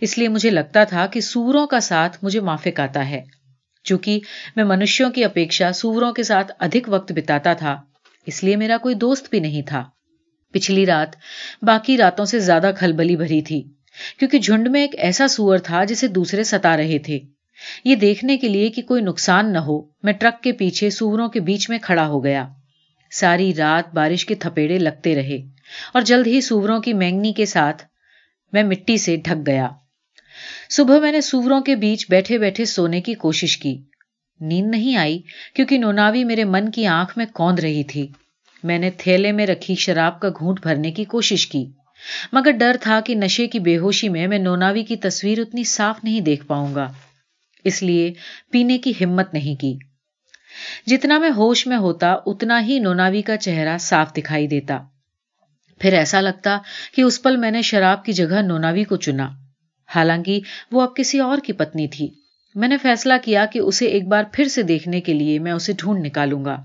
اس 0.00 0.18
لیے 0.18 0.28
مجھے 0.28 0.50
لگتا 0.50 0.84
تھا 0.84 1.06
کہ 1.06 1.20
سوروں 1.20 1.66
کا 1.66 1.80
ساتھ 1.80 2.18
مجھے 2.22 2.40
مافک 2.40 2.80
آتا 2.80 3.10
ہے۔ 3.10 3.22
چونکہ 3.84 4.20
میں 4.56 4.64
منشیوں 4.64 5.10
کی 5.10 5.24
اپیکشا 5.24 5.72
سوروں 5.72 6.12
کے 6.12 6.22
ساتھ 6.22 6.52
ادھک 6.58 6.88
وقت 6.88 7.12
بتاتا 7.12 7.52
تھا، 7.52 7.80
اس 8.26 8.44
لیے 8.44 8.56
میرا 8.56 8.76
کوئی 8.76 8.94
دوست 8.94 9.30
بھی 9.30 9.40
نہیں 9.40 9.62
تھا۔ 9.62 9.84
پچھلی 10.52 10.86
رات 10.86 11.16
باقی 11.62 11.96
راتوں 11.96 12.24
سے 12.24 12.38
زیادہ 12.38 12.70
کھلبلی 12.78 13.16
بھری 13.16 13.42
تھی، 13.42 13.62
کیونکہ 14.18 14.38
جھنڈ 14.38 14.68
میں 14.68 14.80
ایک 14.80 14.94
ایسا 14.98 15.28
سور 15.28 15.58
تھا 15.58 15.84
جسے 15.84 16.08
دوسرے 16.08 16.44
ستا 16.44 16.76
رہے 16.76 16.98
تھے۔ 16.98 17.18
یہ 17.84 17.94
دیکھنے 17.94 18.36
کے 18.36 18.48
لیے 18.48 18.70
کہ 18.70 18.82
کوئی 18.82 19.02
نقصان 19.02 19.52
نہ 19.52 19.58
ہو، 19.58 19.82
میں 20.02 20.12
ٹرک 20.12 20.42
کے 20.42 20.52
پیچھے 20.52 20.90
سوروں 20.90 21.28
کے 21.28 21.40
بیچ 21.40 21.70
میں 21.70 21.78
کھڑا 21.82 22.06
ہو 22.06 22.24
گیا۔ 22.24 22.48
ساری 23.10 23.54
رات 23.54 23.94
بارش 23.94 24.26
کے 24.26 24.34
تھپیڑے 24.34 24.78
لگتے 24.78 25.14
رہے 25.14 25.38
اور 25.94 26.02
جلد 26.02 26.26
ہی 26.26 26.40
سوروں 26.40 26.80
کی 26.80 26.92
مینگنی 26.92 27.32
کے 27.32 27.46
ساتھ 27.46 27.82
میں 28.52 28.62
مٹی 28.62 28.98
سے 28.98 29.16
ڈھک 29.16 29.46
گیا۔ 29.46 29.68
صبح 30.70 31.00
میں 31.00 31.12
نے 31.12 31.20
سوروں 31.20 31.60
کے 31.60 31.76
بیچ 31.76 32.06
بیٹھے 32.10 32.38
بیٹھے 32.38 32.64
سونے 32.64 33.00
کی 33.00 33.14
کوشش 33.14 33.58
کی۔ 33.58 33.82
نیند 34.40 34.70
نہیں 34.70 34.96
آئی 34.96 35.22
کیونکہ 35.54 35.78
نوناوی 35.78 36.24
میرے 36.24 36.44
من 36.44 36.70
کی 36.70 36.86
آنکھ 36.86 37.18
میں 37.18 37.26
کوند 37.26 37.58
رہی 37.58 37.84
تھی۔ 37.84 38.08
میں 38.64 38.78
نے 38.78 38.90
تھیلے 38.90 39.32
میں 39.32 39.46
رکھی 39.46 39.74
شراب 39.74 40.20
کا 40.20 40.28
گھونٹ 40.28 40.60
بھرنے 40.62 40.90
کی 40.90 41.04
کوشش 41.04 41.46
کی۔ 41.46 41.66
مگر 42.32 42.50
ڈر 42.50 42.76
تھا 42.80 43.00
کہ 43.00 43.14
نشے 43.14 43.46
کی 43.46 43.58
بے 43.58 43.76
ہوشی 43.76 44.08
میں 44.08 44.26
میں 44.26 44.38
نوناوی 44.38 44.84
کی 44.84 44.96
تصویر 44.96 45.40
اتنی 45.40 45.64
صاف 45.64 46.04
نہیں 46.04 46.20
دیکھ 46.20 46.46
پاؤں 46.46 46.74
گا۔ 46.74 46.92
اس 47.64 47.82
لیے 47.82 48.12
پینے 48.50 48.78
کی 48.78 48.92
ہمت 49.00 49.34
نہیں 49.34 49.60
کی۔ 49.60 49.78
جتنا 50.86 51.18
میں 51.18 51.30
ہوش 51.36 51.66
میں 51.66 51.76
ہوتا، 51.76 52.16
اتنا 52.26 52.64
ہی 52.64 52.78
نوناوی 52.78 53.22
کا 53.22 53.36
چہرہ 53.36 53.78
صاف 53.78 54.12
دکھائی 54.16 54.46
دیتا۔ 54.46 54.78
پھر 55.78 55.92
ایسا 55.92 56.20
لگتا 56.20 56.58
کہ 56.94 57.02
اس 57.02 57.22
پل 57.22 57.36
میں 57.36 57.50
نے 57.50 57.62
شراب 57.62 58.04
کی 58.04 58.12
جگہ 58.12 58.42
نوناوی 58.42 58.84
کو 58.84 58.96
چنا۔ 58.96 59.30
حالانکہ 59.94 60.40
وہ 60.72 60.82
اب 60.82 60.96
کسی 60.96 61.18
اور 61.18 61.38
کی 61.38 61.52
پتنی 61.52 61.88
تھی۔ 61.88 62.08
میں 62.54 62.68
نے 62.68 62.76
فیصلہ 62.76 63.14
کیا 63.24 63.44
کہ 63.44 63.58
اسے 63.58 63.86
ایک 63.86 64.08
بار 64.08 64.24
پھر 64.32 64.44
سے 64.44 64.62
دیکھنے 64.62 65.00
کے 65.00 65.14
لیے 65.14 65.38
میں 65.38 65.52
اسے 65.52 65.72
ڈھونڈ 65.78 66.06
نکالوں 66.06 66.44
گا۔ 66.44 66.62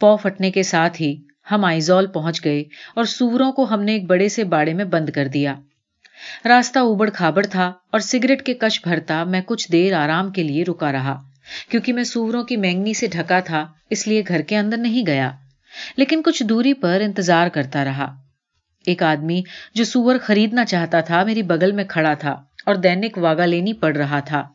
پو 0.00 0.16
پھٹنے 0.16 0.50
کے 0.50 0.62
ساتھ 0.62 1.02
ہی 1.02 1.22
ہم 1.50 1.64
آئیزول 1.64 2.06
پہنچ 2.06 2.44
گئے 2.44 2.64
اور 2.94 3.04
سوروں 3.04 3.52
کو 3.52 3.64
ہم 3.70 3.82
نے 3.82 3.92
ایک 3.92 4.04
بڑے 4.04 4.28
سے 4.28 4.44
باڑے 4.44 4.72
میں 4.72 4.84
بند 4.84 5.10
کر 5.10 5.28
دیا۔ 5.28 5.54
راستہ 6.44 6.78
اوبڑ 6.78 7.10
کھابڑ 7.10 7.46
تھا 7.46 7.72
اور 7.90 8.00
سگریٹ 8.00 8.42
کے 8.42 8.54
کش 8.54 8.80
بھرتا 8.82 9.24
میں 9.24 9.40
کچھ 9.46 9.72
دیر 9.72 9.92
آرام 9.92 10.32
کے 10.32 10.42
لیے 10.42 10.64
رکا 10.64 10.92
رہا۔ 10.92 11.25
کیونکہ 11.68 11.92
میں 11.92 12.04
سوروں 12.04 12.44
کی 12.44 12.56
مینگنی 12.56 12.94
سے 12.94 13.06
ڈھکا 13.06 13.40
تھا، 13.40 13.72
اس 13.90 14.08
لیے 14.08 14.22
گھر 14.28 14.42
کے 14.42 14.56
اندر 14.56 14.76
نہیں 14.76 15.06
گیا۔ 15.06 15.32
لیکن 15.96 16.22
کچھ 16.24 16.42
دوری 16.42 16.74
پر 16.74 17.00
انتظار 17.00 17.48
کرتا 17.48 17.84
رہا۔ 17.84 18.16
ایک 18.86 19.02
آدمی 19.02 19.42
جو 19.74 19.84
سور 19.84 20.18
خریدنا 20.18 20.64
چاہتا 20.64 21.00
تھا، 21.00 21.24
میری 21.24 21.42
بغل 21.42 21.72
میں 21.72 21.84
کھڑا 21.88 22.14
تھا 22.14 22.42
اور 22.66 22.74
دینک 22.74 23.18
واگا 23.18 23.46
لینی 23.46 23.72
پڑ 23.72 23.96
رہا 23.96 24.20
تھا۔ 24.20 24.48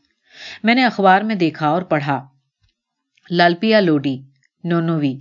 میں 0.64 0.76
نے 0.76 0.86
اخبار 0.86 1.22
میں 1.22 1.36
دیکھا 1.36 1.68
اور 1.68 1.82
پڑھا۔ 1.82 2.28
لالپیا 3.32 3.80
لوڈی، 3.80 4.22
نونوی، 4.64 5.16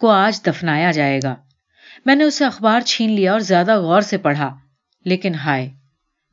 کو 0.00 0.10
آج 0.10 0.46
دفنایا 0.46 0.90
جائے 0.90 1.20
گا۔ 1.24 1.36
میں 2.06 2.14
نے 2.14 2.24
اسے 2.24 2.44
اخبار 2.44 2.80
چھین 2.80 3.10
لیا 3.10 3.32
اور 3.32 3.40
زیادہ 3.40 3.80
غور 3.80 4.00
سے 4.00 4.16
پڑھا۔ 4.16 4.56
لیکن 5.04 5.34
ہائے، 5.34 5.70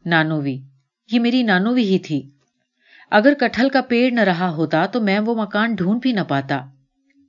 نانوی، 0.06 0.58
یہ 1.12 1.20
میری 1.20 1.44
نانوی 1.44 1.84
ہی 1.84 2.00
تھی۔ 2.00 2.30
اگر 3.14 3.34
کٹھل 3.40 3.70
کا 3.70 3.82
پیڑ 3.82 4.14
نہ 4.14 4.20
رہا 4.20 4.50
ہوتا 4.50 4.86
تو 4.86 5.02
میں 5.02 5.20
وہ 5.20 5.44
مکان 5.44 5.76
ڈھونڈ 5.76 6.02
بھی 6.02 6.12
نہ 6.12 6.20
پاتا۔ 6.28 6.62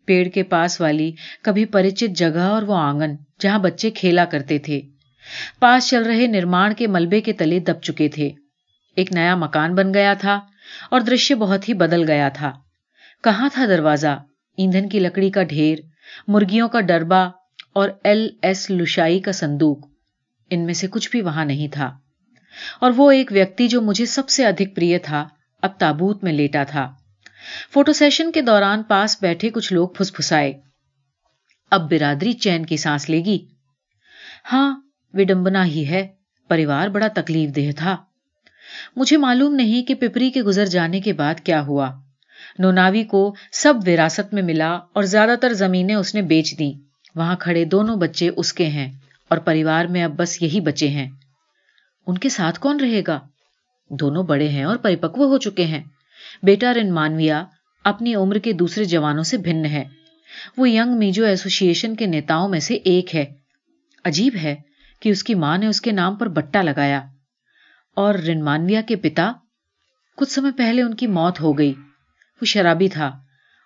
پیڑ 0.06 0.28
کے 0.28 0.42
پاس 0.42 0.80
والی 0.80 1.12
کبھی 1.42 1.64
پریچت 1.64 2.16
جگہ 2.16 2.40
اور 2.40 2.62
وہ 2.62 2.74
آنگن 2.74 3.14
جہاں 3.40 3.58
بچے 3.58 3.90
کھیلا 3.90 4.24
کرتے 4.24 4.58
تھے۔ 4.58 4.80
پاس 5.60 5.88
چل 5.88 6.02
رہے 6.02 6.26
نرمان 6.26 6.74
کے 6.74 6.86
ملبے 6.86 7.20
کے 7.20 7.32
تلے 7.32 7.58
دب 7.58 7.80
چکے 7.82 8.08
تھے۔ 8.08 8.30
ایک 8.96 9.12
نیا 9.12 9.36
مکان 9.36 9.74
بن 9.74 9.94
گیا 9.94 10.14
تھا 10.14 10.40
اور 10.90 11.00
درشی 11.00 11.34
بہت 11.34 11.68
ہی 11.68 11.74
بدل 11.74 12.08
گیا 12.08 12.28
تھا۔ 12.28 12.52
کہاں 13.24 13.48
تھا 13.52 13.64
دروازہ؟ 13.64 14.18
ایندھن 14.56 14.88
کی 14.88 15.00
لکڑی 15.00 15.30
کا 15.30 15.42
ڈھیر، 15.42 15.78
مرغیوں 16.28 16.68
کا 16.68 16.80
ڈربا 16.80 17.30
اور 17.72 17.88
ایل 18.04 18.28
ایس 18.42 18.70
لشائی 18.70 19.20
کا 19.20 19.32
صندوق۔ 19.32 19.78
ان 20.50 20.66
میں 20.66 20.74
سے 20.74 20.86
کچھ 20.86 21.10
بھی 21.10 21.20
وہاں 21.20 21.44
نہیں 21.44 21.68
تھا۔ 21.68 21.96
اور 22.80 22.92
وہ 22.96 23.10
ایک 23.10 23.32
ویکتی 23.32 23.68
جو 23.68 23.80
مجھے 23.80 24.06
سب 24.06 24.28
سے 24.28 24.46
ادھک 24.46 24.76
پری 24.76 24.98
تھا۔ 24.98 25.28
اب 25.64 25.78
تابوت 25.78 26.24
میں 26.24 26.32
لیٹا 26.32 26.64
تھا۔ 26.64 26.92
فوٹو 27.72 27.92
سیشن 27.92 28.32
کے 28.32 28.42
دوران 28.42 28.82
پاس 28.82 29.16
بیٹھے 29.22 29.50
کچھ 29.50 29.72
لوگ 29.72 29.88
پھس 29.88 30.12
پھسائے 30.12 30.52
اب 31.70 31.90
برادری 31.90 32.32
چین 32.32 32.66
کی 32.66 32.76
سانس 32.76 33.10
لے 33.10 33.18
گی۔ 33.24 33.38
ہاں 34.52 34.80
وڈمبنا 35.14 35.66
ہی 35.66 35.88
ہے۔ 35.88 36.08
پریوار 36.48 36.88
بڑا 36.88 37.08
تکلیف 37.14 37.56
دہ 37.56 37.72
تھا۔ 37.76 37.96
مجھے 38.96 39.16
معلوم 39.16 39.54
نہیں 39.54 39.82
کہ 39.82 39.94
پپری 39.94 40.30
کے 40.30 40.42
گزر 40.42 40.66
جانے 40.66 41.00
کے 41.00 41.12
بعد 41.12 41.40
کیا 41.40 41.62
ہوا۔ 41.62 41.90
نوناوی 42.58 43.04
کو 43.04 43.34
سب 43.52 43.74
وراثت 43.86 44.34
میں 44.34 44.42
ملا 44.42 44.72
اور 44.72 45.02
زیادہ 45.02 45.34
تر 45.40 45.52
زمینیں 45.52 45.94
اس 45.94 46.14
نے 46.14 46.22
بیچ 46.22 46.58
دی 46.58 46.72
وہاں 47.14 47.36
کھڑے 47.36 47.64
دونوں 47.64 47.96
بچے 47.96 48.30
اس 48.36 48.52
کے 48.52 48.66
ہیں 48.66 48.92
اور 49.28 49.38
پریوار 49.38 49.84
میں 49.84 50.04
اب 50.04 50.12
بس 50.16 50.42
یہی 50.42 50.60
بچے 50.60 50.88
ہیں۔ 50.88 51.10
ان 52.06 52.18
کے 52.18 52.28
ساتھ 52.28 52.60
کون 52.60 52.80
رہے 52.80 53.02
گا؟ 53.06 53.20
دونوں 53.90 54.22
بڑے 54.22 54.48
ہیں 54.48 54.64
اور 54.64 54.76
پریپکو 54.76 55.26
ہو 55.26 55.38
چکے 55.38 55.64
ہیں۔ 55.64 55.84
بیٹارن 56.42 56.94
مانویا 56.94 57.44
اپنی 57.84 58.14
عمر 58.14 58.38
کے 58.38 58.52
دوسرے 58.52 58.84
جوانوں 58.84 59.22
سے 59.22 59.36
بھن 59.36 59.64
ہے۔ 59.64 59.84
وہ 60.56 60.68
ینگ 60.68 60.98
میجو 60.98 61.24
ایسوسیشن 61.24 61.96
کے 61.96 62.06
نیتاؤں 62.06 62.48
میں 62.48 62.60
سے 62.60 62.74
ایک 62.74 63.14
ہے۔ 63.14 63.24
عجیب 64.04 64.34
ہے 64.42 64.56
کہ 65.00 65.08
اس 65.08 65.24
کی 65.24 65.34
ماں 65.34 65.58
نے 65.58 65.66
اس 65.66 65.80
کے 65.80 65.92
نام 65.92 66.16
پر 66.16 66.28
بٹا 66.28 66.62
لگایا۔ 66.62 67.02
اور 67.96 68.14
رنمانویا 68.14 68.80
کے 68.80 68.96
پتا، 68.96 69.32
کچھ 70.16 70.30
سمے 70.30 70.50
پہلے 70.56 70.82
ان 70.82 70.94
کی 70.94 71.06
موت 71.06 71.40
ہو 71.40 71.58
گئی۔ 71.58 71.74
وہ 72.40 72.44
شرابی 72.44 72.88
تھا 72.88 73.06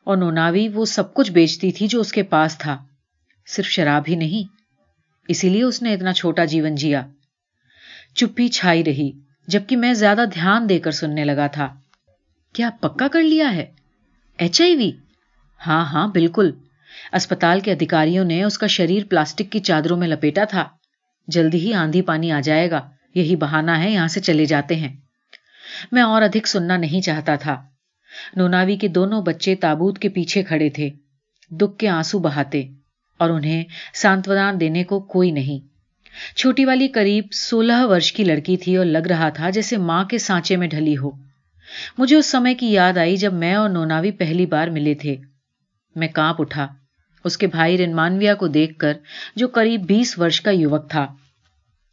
اور 0.04 0.16
نوناوی 0.16 0.68
وہ 0.68 0.84
سب 0.84 1.14
کچھ 1.14 1.32
بیچتی 1.32 1.72
تھی 1.72 1.86
جو 1.86 2.00
اس 2.00 2.12
کے 2.12 2.22
پاس 2.22 2.58
تھا۔ 2.58 2.84
صرف 3.46 3.66
شراب 3.66 4.02
ہی 4.08 4.16
نہیں، 4.16 4.52
اسی 5.28 5.48
لیے 5.48 5.62
اس 5.62 5.82
نے 5.82 5.94
اتنا 5.94 6.12
چھوٹا 6.12 6.44
جیون 6.44 6.74
جیا۔ 6.74 7.06
چپی 8.14 8.48
چھائی 8.48 8.84
رہی۔ 8.84 9.27
جبکہ 9.48 9.76
میں 9.76 9.94
زیادہ 9.94 10.24
دھیان 10.34 10.68
دے 10.68 10.78
کر 10.78 10.90
سننے 10.90 11.24
لگا 11.24 11.46
تھا۔ 11.46 11.74
کیا 12.52 12.70
پکا 12.80 13.08
کر 13.08 13.22
لیا 13.22 13.54
ہے؟ 13.54 13.66
ایچ 14.38 14.62
آئی 14.62 14.76
وی 14.76 14.92
ہاں 15.66 15.84
ہاں 15.84 16.08
بالکل۔ 16.08 16.50
اسپتال 17.12 17.60
کے 17.60 17.72
ادھیکاریوں 17.72 18.24
نے 18.24 18.44
اس 18.44 18.58
کا 18.58 18.66
شریر 18.66 19.04
پلاسٹک 19.10 19.52
کی 19.52 19.58
چادروں 19.58 19.96
میں 19.96 20.08
لپیٹا 20.08 20.44
تھا۔ 20.44 20.64
جلدی 21.28 21.58
ہی 21.58 21.74
آندھی 21.74 22.02
پانی 22.02 22.32
آ 22.32 22.40
جائے 22.40 22.70
گا۔ 22.70 22.90
یہی 23.14 23.36
بہانا 23.36 23.82
ہے، 23.82 23.90
یہاں 23.90 24.08
سے 24.08 24.20
چلے 24.20 24.44
جاتے 24.44 24.76
ہیں۔ 24.76 24.96
میں 25.92 26.02
اور 26.02 26.22
ادھک 26.22 26.46
سننا 26.46 26.76
نہیں 26.76 27.00
چاہتا 27.00 27.36
تھا۔ 27.36 27.62
نوناوی 28.36 28.76
کے 28.76 28.88
دونوں 28.88 29.22
بچے 29.22 29.54
تابوت 29.54 29.98
کے 29.98 30.08
پیچھے 30.08 30.42
کھڑے 30.42 30.70
تھے۔ 30.70 30.90
دکھ 31.50 31.78
کے 31.78 31.88
آنسو 31.88 32.18
بہاتے 32.18 32.68
اور 33.18 33.30
انہیں 33.30 33.64
سانتونا 33.94 34.52
دینے 34.60 34.84
کو 34.84 35.00
کوئی 35.00 35.30
نہیں۔ 35.30 35.77
چھوٹی 36.36 36.64
والی 36.64 36.88
قریب 36.88 37.24
سولہ 37.32 37.86
ورش 37.86 38.12
کی 38.12 38.24
لڑکی 38.24 38.56
تھی 38.56 38.76
اور 38.76 38.86
لگ 38.86 39.06
رہا 39.08 39.28
تھا 39.28 39.50
جیسے 39.50 39.76
ماں 39.76 40.04
کے 40.04 40.18
سانچے 40.18 40.56
میں 40.56 40.68
ڈھلی 40.68 40.96
ہو۔ 40.96 41.10
مجھے 41.98 42.16
اس 42.16 42.26
سمے 42.26 42.54
کی 42.54 42.72
یاد 42.72 42.98
آئی 42.98 43.16
جب 43.16 43.32
میں 43.32 43.54
اور 43.54 43.68
نوناوی 43.68 44.10
پہلی 44.10 44.46
بار 44.46 44.68
ملے 44.68 44.94
تھے۔ 44.94 45.16
میں 45.96 46.08
کانپ 46.08 46.40
اٹھا۔ 46.40 46.66
اس 47.24 47.38
کے 47.38 47.46
بھائی 47.46 47.78
رنمانویا 47.78 48.34
کو 48.34 48.48
دیکھ 48.48 48.78
کر 48.78 48.92
جو 49.36 49.48
قریب 49.48 49.82
بیس 49.82 50.18
ورش 50.18 50.40
کا 50.40 50.50
یوک 50.50 50.90
تھا۔ 50.90 51.06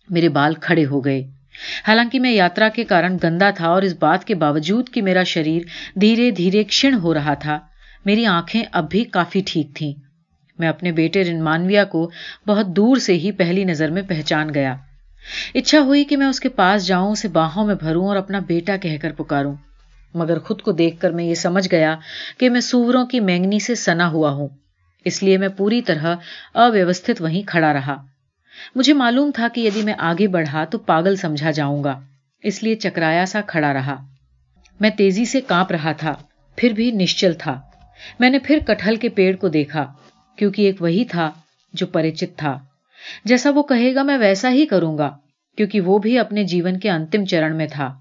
میرے 0.09 0.29
بال 0.29 0.53
کھڑے 0.53 0.85
ہو 0.85 1.05
گئے۔ 1.05 1.23
حالانکہ 1.87 2.19
میں 2.19 2.31
یاترا 2.31 2.69
کے 2.69 2.83
کارن 2.83 3.17
گندا 3.23 3.49
تھا 3.49 3.67
اور 3.67 3.81
اس 3.81 3.95
بات 3.99 4.25
کے 4.25 4.35
باوجود 4.35 4.89
کہ 4.89 5.01
میرا 5.01 5.23
شریر 5.23 5.61
دھیرے 5.99 6.31
دھیرے 6.31 6.63
کشن 6.63 6.93
ہو 6.93 7.13
رہا 7.13 7.33
تھا، 7.33 7.59
میری 8.05 8.25
آنکھیں 8.25 8.63
اب 8.71 8.89
بھی 8.89 9.03
کافی 9.03 9.41
ٹھیک 9.45 9.67
تھیں۔ 9.75 9.93
میں 10.59 10.67
اپنے 10.67 10.91
بیٹے 10.91 11.23
رنمانویا 11.23 11.83
کو 11.83 12.11
بہت 12.47 12.67
دور 12.67 12.97
سے 12.97 13.13
ہی 13.13 13.31
پہلی 13.31 13.63
نظر 13.63 13.91
میں 13.91 14.01
پہچان 14.01 14.53
گیا۔ 14.53 14.75
اچھا 15.55 15.79
ہوئی 15.79 16.03
کہ 16.03 16.17
میں 16.17 16.27
اس 16.27 16.39
کے 16.39 16.49
پاس 16.49 16.87
جاؤں، 16.87 17.11
اسے 17.11 17.27
باہوں 17.27 17.65
میں 17.65 17.75
بھروں 17.75 18.07
اور 18.07 18.15
اپنا 18.15 18.39
بیٹا 18.39 18.77
کہہ 18.77 18.97
کر 19.01 19.11
پکاروں۔ 19.11 19.55
مگر 20.13 20.39
خود 20.39 20.61
کو 20.61 20.71
دیکھ 20.71 20.99
کر 20.99 21.11
میں 21.11 21.25
یہ 21.25 21.35
سمجھ 21.35 21.67
گیا 21.71 21.95
کہ 22.37 22.49
میں 22.49 22.61
سوروں 22.61 23.05
کی 23.05 23.19
مینگنی 23.19 23.59
سے 23.59 23.75
سنا 23.75 24.09
ہوا 24.09 24.31
ہوں۔ 24.31 24.47
اس 25.05 25.23
لیے 25.23 25.37
میں 25.37 25.47
پوری 25.47 25.81
طرح 25.81 26.15
اویوستھت 26.53 27.21
وہیں 27.21 27.41
کھڑا 27.47 27.73
رہا۔ 27.73 28.03
مجھے 28.75 28.93
معلوم 28.93 29.31
تھا 29.35 29.47
کہ 29.53 29.61
یدی 29.61 29.81
میں 29.81 29.93
آگے 29.97 30.27
بڑھا 30.27 30.65
تو 30.65 30.77
پاگل 30.77 31.15
سمجھا 31.15 31.51
جاؤں 31.51 31.83
گا۔ 31.83 31.99
اس 32.43 32.63
لیے 32.63 32.75
چکرایا 32.75 33.25
سا 33.25 33.41
کھڑا 33.41 33.73
رہا۔ 33.73 33.95
میں 34.79 34.89
تیزی 34.89 35.25
سے 35.25 35.41
کانپ 35.41 35.71
رہا 35.71 35.91
تھا، 35.91 36.13
پھر 36.55 36.69
بھی 36.69 36.91
نشچل 36.91 37.33
تھا۔ 37.33 37.61
میں 38.19 38.29
نے 38.29 38.39
پھر 38.39 38.59
کٹہل 38.67 38.95
کے 38.95 39.09
پیڑ 39.09 39.35
کو 39.35 39.47
دیکھا۔ 39.47 39.93
کیونکہ 40.35 40.61
ایک 40.61 40.81
وہی 40.81 41.05
تھا 41.05 41.31
جو 41.73 41.87
پریچت 41.87 42.37
تھا۔ 42.37 42.59
جیسا 43.25 43.49
وہ 43.49 43.63
کہے 43.63 43.95
گا، 43.95 44.03
میں 44.03 44.17
ویسا 44.17 44.51
ہی 44.51 44.65
کروں 44.65 44.97
گا، 44.97 45.17
کیونکہ 45.57 45.81
وہ 45.81 45.97
بھی 45.97 46.19
اپنے 46.19 46.43
جیون 46.43 46.79
کے 46.79 46.89
انتم 46.89 47.25
چرن 47.25 47.57
میں 47.57 47.67
تھا۔ 47.73 47.99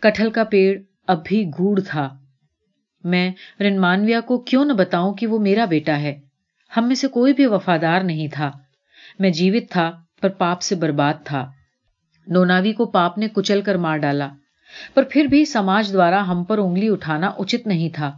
کٹھل 0.00 0.30
کا 0.30 0.44
پیڑ 0.44 0.80
اب 1.06 1.24
بھی 1.24 1.50
گوڑ 1.58 1.80
تھا۔ 1.80 2.16
میں 3.04 3.30
رنمانویا 3.60 4.20
کو 4.20 4.38
کیوں 4.38 4.64
نہ 4.64 4.72
بتاؤں 4.72 5.14
کہ 5.14 5.26
وہ 5.26 5.38
میرا 5.38 5.64
بیٹا 5.64 6.00
ہے؟ 6.00 6.20
ہم 6.76 6.86
میں 6.86 6.94
سے 6.94 7.08
کوئی 7.08 7.32
بھی 7.32 7.46
وفادار 7.46 8.00
نہیں 8.00 8.28
تھا۔ 8.28 8.50
میں 9.18 9.30
جیوت 9.30 9.70
تھا، 9.70 9.90
پر 10.20 10.28
پاپ 10.28 10.62
سے 10.62 10.74
برباد 10.74 11.14
تھا۔ 11.24 11.50
نوناوی 12.26 12.72
کو 12.72 12.86
پاپ 12.86 13.18
نے 13.18 13.28
کچل 13.28 13.60
کر 13.60 13.74
مار 13.74 13.96
ڈالا۔ 13.96 14.28
پر 14.94 15.02
پھر 15.10 15.24
بھی 15.24 15.44
سماج 15.44 15.92
دوارا 15.92 16.28
ہم 16.28 16.44
پر 16.44 16.58
انگلی 16.58 16.88
اٹھانا 16.88 17.26
اچت 17.26 17.66
نہیں 17.66 17.88
تھا، 17.88 18.16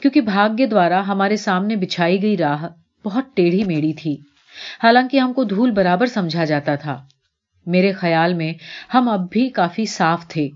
کیونکہ 0.00 0.20
بھاگیہ 0.20 0.66
دوارا 0.66 1.06
ہمارے 1.06 1.36
سامنے 1.36 1.76
بچھائی 1.76 2.22
گئی 2.22 2.36
راہ 2.36 2.68
بہت 3.06 3.24
ٹیڑھی 3.34 3.64
میڑھی 3.64 3.92
تھی۔ 3.92 4.16
حالانکہ 4.82 5.16
ہم 5.16 5.32
کو 5.32 5.44
دھول 5.44 5.70
برابر 5.70 6.06
سمجھا 6.06 6.44
جاتا 6.44 6.74
تھا۔ 6.74 7.04
میرے 7.66 7.92
خیال 7.92 8.34
میں 8.34 8.52
ہم 8.94 9.08
اب 9.08 9.30
بھی 9.30 9.48
کافی 9.48 9.84
صاف 9.84 10.28
تھے۔ 10.28 10.48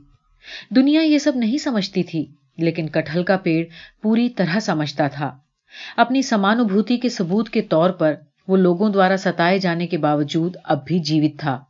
دنیا 0.70 1.00
یہ 1.00 1.18
سب 1.18 1.36
نہیں 1.36 1.58
سمجھتی 1.58 2.02
تھی، 2.02 2.26
لیکن 2.58 2.88
کٹہل 2.88 3.24
کا 3.24 3.36
پیڑ 3.36 3.66
پوری 4.02 4.28
طرح 4.28 4.60
سمجھتا 4.60 5.08
تھا۔ 5.08 5.38
اپنی 5.96 6.22
سمانوبھوتی 6.22 6.96
کے 6.96 7.08
ثبوت 7.08 7.50
کے 7.50 7.62
طور 7.62 7.90
پر 7.90 8.14
وہ 8.48 8.56
لوگوں 8.56 8.90
دوارا 8.90 9.16
ستائے 9.16 9.58
جانے 9.58 9.86
کے 9.86 9.98
باوجود 9.98 10.56
اب 10.64 10.84
بھی 10.84 10.98
جیوت 10.98 11.40
تھا۔ 11.40 11.60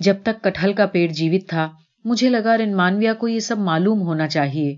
جب 0.00 0.16
تک 0.22 0.44
کٹہل 0.44 0.72
کا 0.72 0.86
پیڑ 0.86 1.12
جیوت 1.12 1.48
تھا، 1.48 1.70
مجھے 2.04 2.30
لگا 2.30 2.56
رن 2.56 2.74
مانویا 2.76 3.14
کو 3.14 3.28
یہ 3.28 3.38
سب 3.38 3.58
معلوم 3.58 4.00
ہونا 4.00 4.28
چاہیے۔ 4.28 4.76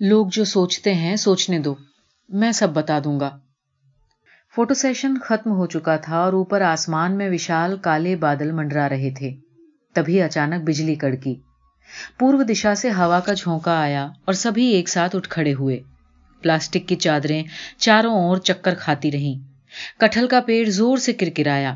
لوگ 0.00 0.26
جو 0.32 0.44
سوچتے 0.44 0.94
ہیں، 0.94 1.16
سوچنے 1.16 1.58
دو۔ 1.58 1.74
میں 2.28 2.52
سب 2.52 2.72
بتا 2.72 2.98
دوں 3.04 3.20
گا۔ 3.20 3.38
فوٹو 4.56 4.74
سیشن 4.74 5.14
ختم 5.18 5.50
ہو 5.50 5.66
چکا 5.66 5.96
تھا 5.96 6.16
اور 6.16 6.32
اوپر 6.32 6.60
آسمان 6.60 7.16
میں 7.16 7.30
وشال 7.30 7.76
کالے 7.76 8.16
بادل 8.16 8.50
منڈرا 8.52 8.88
رہے 8.88 9.10
تھے۔ 9.18 9.30
تبھی 9.94 10.22
اچانک 10.22 10.64
بجلی 10.64 10.94
کڑکی۔ 10.94 11.34
پورو 12.18 12.42
دشا 12.42 12.74
سے 12.74 12.90
ہوا 12.90 13.20
کا 13.20 13.32
جھونکا 13.32 13.80
آیا 13.80 14.04
اور 14.24 14.32
سبھی 14.32 14.66
ایک 14.66 14.88
ساتھ 14.88 15.16
اٹھ 15.16 15.28
کھڑے 15.28 15.54
ہوئے۔ 15.54 15.80
پلاسٹک 16.42 16.88
کی 16.88 16.94
چادریں 16.94 17.42
چاروں 17.78 18.14
اور 18.14 18.36
چکر 18.36 18.74
کھاتی 18.74 19.10
رہیں۔ 19.10 19.34
کٹھل 20.00 20.26
کا 20.26 20.40
پیڑ 20.40 20.68
زور 20.68 20.96
سے 20.96 21.12
کرکرایا۔ 21.12 21.74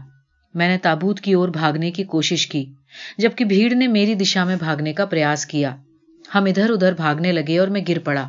میں 0.55 0.69
نے 0.69 0.79
تابوت 0.79 1.21
کی 1.21 1.33
اور 1.33 1.49
بھاگنے 1.49 1.91
کی 1.91 2.05
کوشش 2.05 2.47
کی، 2.47 2.73
جبکہ 3.19 3.45
بھیڑ 3.45 3.75
نے 3.75 3.87
میری 3.87 4.15
دشا 4.15 4.45
میں 4.45 4.57
بھاگنے 4.57 4.93
کا 4.93 5.05
پریاس 5.05 5.47
کیا۔ 5.47 5.77
ہم 6.35 6.45
ادھر 6.45 6.71
ادھر 6.71 6.93
بھاگنے 6.93 7.33
لگے 7.33 7.59
اور 7.59 7.69
میں 7.69 7.81
گر 7.89 7.99
پڑا۔ 7.99 8.29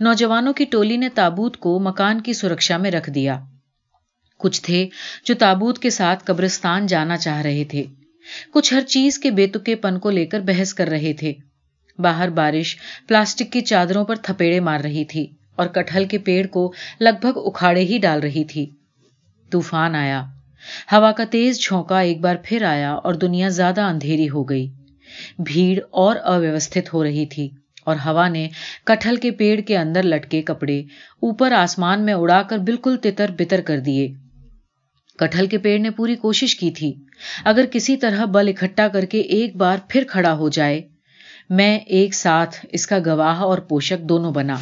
نوجوانوں 0.00 0.52
کی 0.52 0.64
ٹولی 0.64 0.96
نے 0.96 1.08
تابوت 1.08 1.56
کو 1.56 1.78
مکان 1.80 2.20
کی 2.20 2.32
سرکشا 2.32 2.76
میں 2.76 2.90
رکھ 2.90 3.10
دیا۔ 3.10 3.40
کچھ 4.44 4.62
تھے 4.62 4.88
جو 5.24 5.34
تابوت 5.34 5.78
کے 5.78 5.90
ساتھ 5.90 6.24
قبرستان 6.24 6.86
جانا 6.86 7.16
چاہ 7.16 7.42
رہے 7.42 7.64
تھے۔ 7.64 7.84
کچھ 8.52 8.74
ہر 8.74 8.80
چیز 8.80 9.18
کے 9.18 9.30
بے 9.30 9.46
تکے 9.46 9.74
پن 9.74 9.98
کو 9.98 10.10
لے 10.10 10.26
کر 10.26 10.40
بحث 10.40 10.74
کر 10.74 10.88
رہے 10.88 11.12
تھے۔ 11.12 11.32
باہر 11.98 12.30
بارش 12.30 12.76
پلاسٹک 13.08 13.52
کی 13.52 13.60
چادروں 13.60 14.04
پر 14.04 14.16
تھپیڑے 14.16 14.60
مار 14.60 14.80
رہی 14.80 15.04
تھی 15.04 15.26
اور 15.56 15.66
کٹہل 15.66 16.04
کے 16.04 16.18
پیڑ 16.18 16.46
کو 16.46 16.72
لگ 17.00 17.20
بھگ 17.20 17.36
اکھاڑے 17.36 17.80
ہی 17.80 17.98
ڈال 17.98 18.20
رہی 18.20 18.44
تھی۔ 18.44 18.66
طوفان 19.50 19.94
آیا۔ 19.94 20.22
ہوا 20.92 21.12
کا 21.12 21.24
تیز 21.30 21.60
جھونکا 21.60 22.00
ایک 22.00 22.20
بار 22.20 22.36
پھر 22.42 22.62
آیا 22.62 22.92
اور 22.92 23.14
دنیا 23.14 23.48
زیادہ 23.48 23.80
اندھیری 23.80 24.28
ہو 24.28 24.42
گئی۔ 24.42 24.66
بھیڑ 25.38 25.78
اور 25.90 26.16
اویوستھت 26.24 26.92
ہو 26.94 27.04
رہی 27.04 27.26
تھی 27.26 27.48
اور 27.84 27.96
ہوا 27.96 28.28
نے 28.28 28.48
کٹہل 28.84 29.16
کے 29.16 29.30
پیڑ 29.30 29.60
کے 29.60 29.78
اندر 29.78 30.02
لٹکے 30.02 30.42
کپڑے 30.42 30.80
اوپر 31.22 31.52
آسمان 31.52 32.04
میں 32.04 32.14
اڑا 32.14 32.42
کر 32.42 32.58
بالکل 32.58 32.96
تتر 32.96 33.30
بتر 33.38 33.60
کر 33.60 33.80
دیے۔ 33.80 34.12
کٹہل 35.18 35.46
کے 35.46 35.58
پیڑ 35.58 35.80
نے 35.80 35.90
پوری 35.90 36.14
کوشش 36.14 36.56
کی 36.56 36.70
تھی۔ 36.70 36.92
اگر 37.44 37.64
کسی 37.72 37.96
طرح 37.96 38.24
بل 38.24 38.48
اکٹھا 38.48 38.88
کر 38.88 39.04
کے 39.04 39.20
ایک 39.20 39.56
بار 39.56 39.78
پھر 39.88 40.04
کھڑا 40.08 40.34
ہو 40.34 40.48
جائے، 40.48 40.80
میں 41.50 41.78
ایک 41.78 42.14
ساتھ 42.14 42.66
اس 42.72 42.86
کا 42.86 42.98
گواہ 43.06 43.40
اور 43.40 43.58
پوشک 43.58 44.08
دونوں 44.08 44.32
بنا۔ 44.32 44.56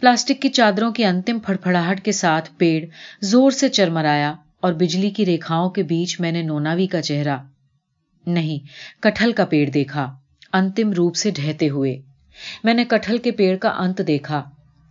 پلاسٹک 0.00 0.42
کی 0.42 0.48
چادروں 0.48 0.92
کی 0.92 1.04
انتم 1.04 1.38
پھڑپڑاہٹ 1.38 2.00
کے 2.00 2.12
ساتھ 2.12 2.50
پیڑ 2.58 2.84
زور 3.24 3.50
سے 3.50 3.68
چرمرایا 3.68 4.34
اور 4.60 4.72
بجلی 4.72 5.10
کی 5.10 5.26
ریکھاؤں 5.26 5.70
کے 5.70 5.82
بیچ 5.82 6.20
میں 6.20 6.32
نے 6.32 6.42
نوناوی 6.42 6.86
کا 6.86 7.02
چہرہ 7.02 7.36
نہیں 8.26 8.58
کٹہل 9.02 9.32
کا 9.32 9.44
پیڑ 9.44 9.70
دیکھا، 9.70 10.14
انتم 10.52 10.92
روپ 10.92 11.16
سے 11.16 11.30
ڈہتے 11.30 11.68
ہوئے۔ 11.68 12.00
میں 12.64 12.74
نے 12.74 12.84
کٹہل 12.84 13.18
کے 13.18 13.30
پیڑ 13.30 13.56
کا 13.56 13.68
انت 13.68 14.00
دیکھا 14.06 14.42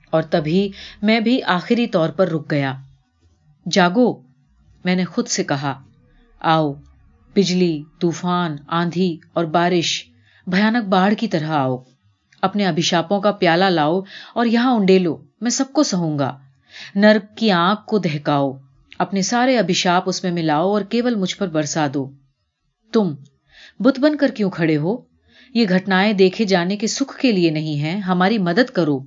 اور 0.09 0.21
تبھی 0.21 0.69
میں 1.01 1.19
بھی 1.19 1.43
آخری 1.43 1.87
طور 1.87 2.09
پر 2.09 2.27
رک 2.27 2.51
گیا۔ 2.51 2.73
جاگو 3.71 4.22
میں 4.83 4.95
نے 4.95 5.05
خود 5.05 5.27
سے 5.27 5.43
کہا، 5.43 5.83
آؤ، 6.39 6.73
بجلی، 7.35 7.83
طوفان، 7.99 8.55
آندھی 8.67 9.17
اور 9.33 9.45
بارش، 9.45 10.05
بھیانک 10.47 10.87
باڑھ 10.87 11.13
کی 11.19 11.27
طرح 11.27 11.49
آؤ۔ 11.49 11.77
اپنے 12.41 12.65
ابھیشاپوں 12.65 13.21
کا 13.21 13.31
پیالہ 13.31 13.65
لاؤ 13.65 14.01
اور 14.33 14.45
یہاں 14.45 14.71
انڈے 14.71 14.99
لو 14.99 15.17
میں 15.41 15.51
سب 15.51 15.65
کو 15.73 15.83
سہوں 15.83 16.19
گا۔ 16.19 16.37
نرک 16.95 17.37
کی 17.37 17.51
آنکھ 17.51 17.81
کو 17.85 17.97
دہکاؤ۔ 17.97 18.51
اپنے 18.99 19.21
سارے 19.21 19.57
ابھیشاپ 19.57 20.03
اس 20.05 20.23
میں 20.23 20.31
ملاؤ 20.31 20.69
اور 20.69 20.81
کیول 20.81 21.15
مجھ 21.15 21.35
پر 21.37 21.47
برسا 21.47 21.87
دو۔ 21.93 22.11
تم، 22.93 23.15
بت 23.79 23.99
بن 23.99 24.17
کر 24.17 24.31
کیوں 24.35 24.49
کھڑے 24.49 24.77
ہو؟ 24.77 24.97
یہ 25.53 25.65
گھٹنائیں 25.69 26.13
دیکھے 26.13 26.45
جانے 26.45 26.77
کے 26.77 26.87
سکھ 26.87 27.17
کے 27.17 27.31
لیے 27.31 27.49
نہیں 27.49 27.79
ہیں، 27.79 27.99
ہماری 27.99 28.37
مدد 28.37 28.69
کرو۔ 28.69 28.99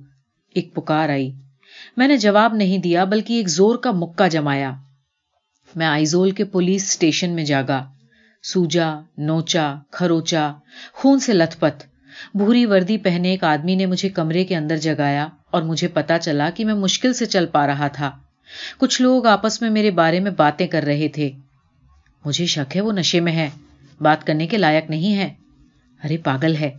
ایک 0.55 0.75
پکار 0.75 1.09
آئی۔ 1.09 1.31
میں 1.97 2.07
نے 2.07 2.17
جواب 2.17 2.53
نہیں 2.53 2.77
دیا، 2.77 3.03
بلکہ 3.03 3.33
ایک 3.33 3.49
زور 3.49 3.75
کا 3.75 3.91
مکہ 3.91 4.29
جمایا۔ 4.29 4.75
میں 5.75 5.87
آئیزول 5.87 6.31
کے 6.31 6.43
پولیس 6.43 6.83
اسٹیشن 6.83 7.29
میں 7.29 7.43
جاگا۔ 7.43 7.85
سوجا، 8.43 8.99
نوچا، 9.17 9.75
کھروچا، 9.91 10.53
خون 10.93 11.19
سے 11.19 11.33
لت 11.33 11.59
پت۔ 11.59 11.83
بھوری 12.35 12.65
وردی 12.65 12.97
پہنے 12.97 13.29
ایک 13.29 13.43
آدمی 13.43 13.75
نے 13.75 13.85
مجھے 13.85 14.09
کمرے 14.09 14.45
کے 14.45 14.55
اندر 14.55 14.77
جگایا 14.77 15.27
اور 15.51 15.61
مجھے 15.61 15.87
پتا 15.87 16.19
چلا 16.19 16.49
کہ 16.49 16.65
میں 16.65 16.73
مشکل 16.73 17.13
سے 17.13 17.25
چل 17.25 17.45
پا 17.45 17.67
رہا 17.67 17.87
تھا۔ 17.87 18.11
کچھ 18.77 19.01
لوگ 19.01 19.25
آپس 19.25 19.61
میں 19.61 19.69
میرے 19.69 19.91
بارے 19.91 20.19
میں 20.19 20.31
باتیں 20.31 20.67
کر 20.67 20.83
رہے 20.83 21.07
تھے۔ 21.07 21.31
مجھے 22.25 22.45
شک 22.45 22.75
ہے 22.75 22.81
وہ 22.81 22.91
نشے 22.91 23.19
میں 23.19 23.31
ہے۔ 23.31 23.49
بات 24.01 24.27
کرنے 24.27 24.47
کے 24.47 24.57
لائق 24.57 24.89
نہیں 24.89 25.17
ہے۔ 25.17 25.33
ارے 26.03 26.17
پاگل 26.17 26.55
ہے، 26.55 26.71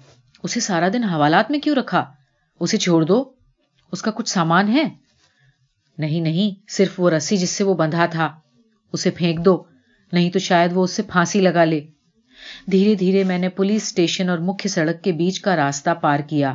اسے 0.42 0.61
سارا 0.61 0.88
دن 0.92 1.05
حوالات 1.05 1.51
میں 1.51 1.59
کیوں 1.59 1.77
رکھا؟ 1.77 2.05
اسے 2.61 2.77
چھوڑ 2.77 3.05
دو۔ 3.05 3.31
اس 3.92 4.03
کا 4.03 4.11
کچھ 4.11 4.29
سامان 4.29 4.68
ہے؟ 4.68 4.85
نہیں 5.98 6.20
نہیں، 6.20 6.70
صرف 6.70 7.01
وہ 7.01 7.11
رسی 7.11 7.37
جس 7.37 7.51
سے 7.51 7.64
وہ 7.64 7.74
بندھا 7.74 8.07
تھا۔ 8.07 8.38
اسے 8.92 9.11
پھینک 9.11 9.44
دو، 9.44 9.62
نہیں 10.12 10.31
تو 10.31 10.38
شاید 10.38 10.70
وہ 10.74 10.85
اس 10.85 10.90
سے 10.90 11.03
پھانسی 11.03 11.40
لگا 11.40 11.64
لے۔ 11.64 11.81
دھیرے 12.70 12.94
دھیرے 12.94 13.24
میں 13.24 13.38
نے 13.38 13.48
پولیس 13.48 13.83
اسٹیشن 13.83 14.29
اور 14.29 14.38
مکھ 14.38 14.66
سڑک 14.66 15.05
کے 15.05 15.12
بیچ 15.12 15.40
کا 15.40 15.57
راستہ 15.57 15.90
پار 15.90 16.20
کیا۔ 16.20 16.55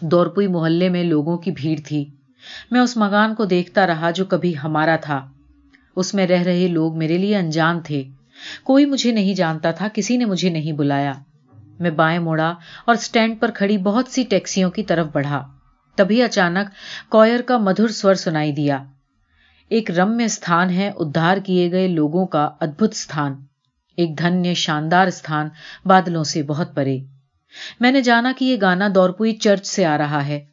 دورپوئی 0.00 0.46
محلے 0.46 0.88
میں 0.88 1.04
لوگوں 1.04 1.38
کی 1.38 1.50
بھیڑ 1.50 1.80
تھی۔ 1.86 2.04
میں 2.70 2.80
اس 2.80 2.96
مکان 2.96 3.34
کو 3.34 3.44
دیکھتا 3.44 3.86
رہا 3.86 4.10
جو 4.10 4.24
کبھی 4.24 4.54
ہمارا 4.64 4.96
تھا۔ 4.96 5.30
اس 5.96 6.14
میں 6.14 6.26
رہ 6.26 6.42
رہے 6.42 6.68
لوگ 6.68 6.98
میرے 6.98 7.18
لیے 7.18 7.36
انجان 7.36 7.80
تھے۔ 7.80 8.04
کوئی 8.64 8.84
مجھے 8.84 9.12
نہیں 9.12 9.34
جانتا 9.34 9.70
تھا، 9.70 9.88
کسی 9.94 10.16
نے 10.16 10.24
مجھے 10.24 10.50
نہیں 10.50 10.72
بلایا۔ 10.72 11.12
میں 11.80 11.90
بائیں 11.90 12.18
موڑا 12.18 12.54
اور 12.84 12.94
اسٹینڈ 12.94 13.40
پر 13.40 13.50
کھڑی 13.50 13.78
بہت 13.78 14.08
سی 14.08 14.22
ٹیکسیوں 14.22 14.70
کی 14.70 14.82
طرف 14.82 15.06
بڑھا۔ 15.12 15.48
تبھی 15.96 16.22
اچانک 16.22 16.68
کوئر 17.10 17.40
کا 17.40 17.58
مدھر 17.58 17.88
سور 17.88 18.14
سنائی 18.14 18.52
دیا۔ 18.52 18.84
ایک 19.72 19.90
رم 19.90 20.18
استھان 20.24 20.70
ہے، 20.70 20.92
ادھار 20.96 21.36
کیے 21.36 21.72
گئے 21.72 21.88
لوگوں 21.88 22.26
کا 22.26 22.50
ادبت 22.60 22.88
استھان، 22.92 23.34
ایک 23.96 24.18
دھنیہ 24.18 24.54
شاندار 24.54 25.06
استھان، 25.06 25.48
بادلوں 25.84 26.24
سے 26.24 26.42
بہت 26.42 26.74
پرے۔ 26.74 26.98
میں 27.80 27.92
نے 27.92 28.00
جانا 28.00 28.32
کہ 28.38 28.44
یہ 28.44 28.56
گانا 28.60 28.88
دورپوئی 28.94 29.36
چرچ 29.36 29.66
سے 29.66 29.86
آ 29.86 29.98
رہا 29.98 30.26
ہے۔ 30.26 30.44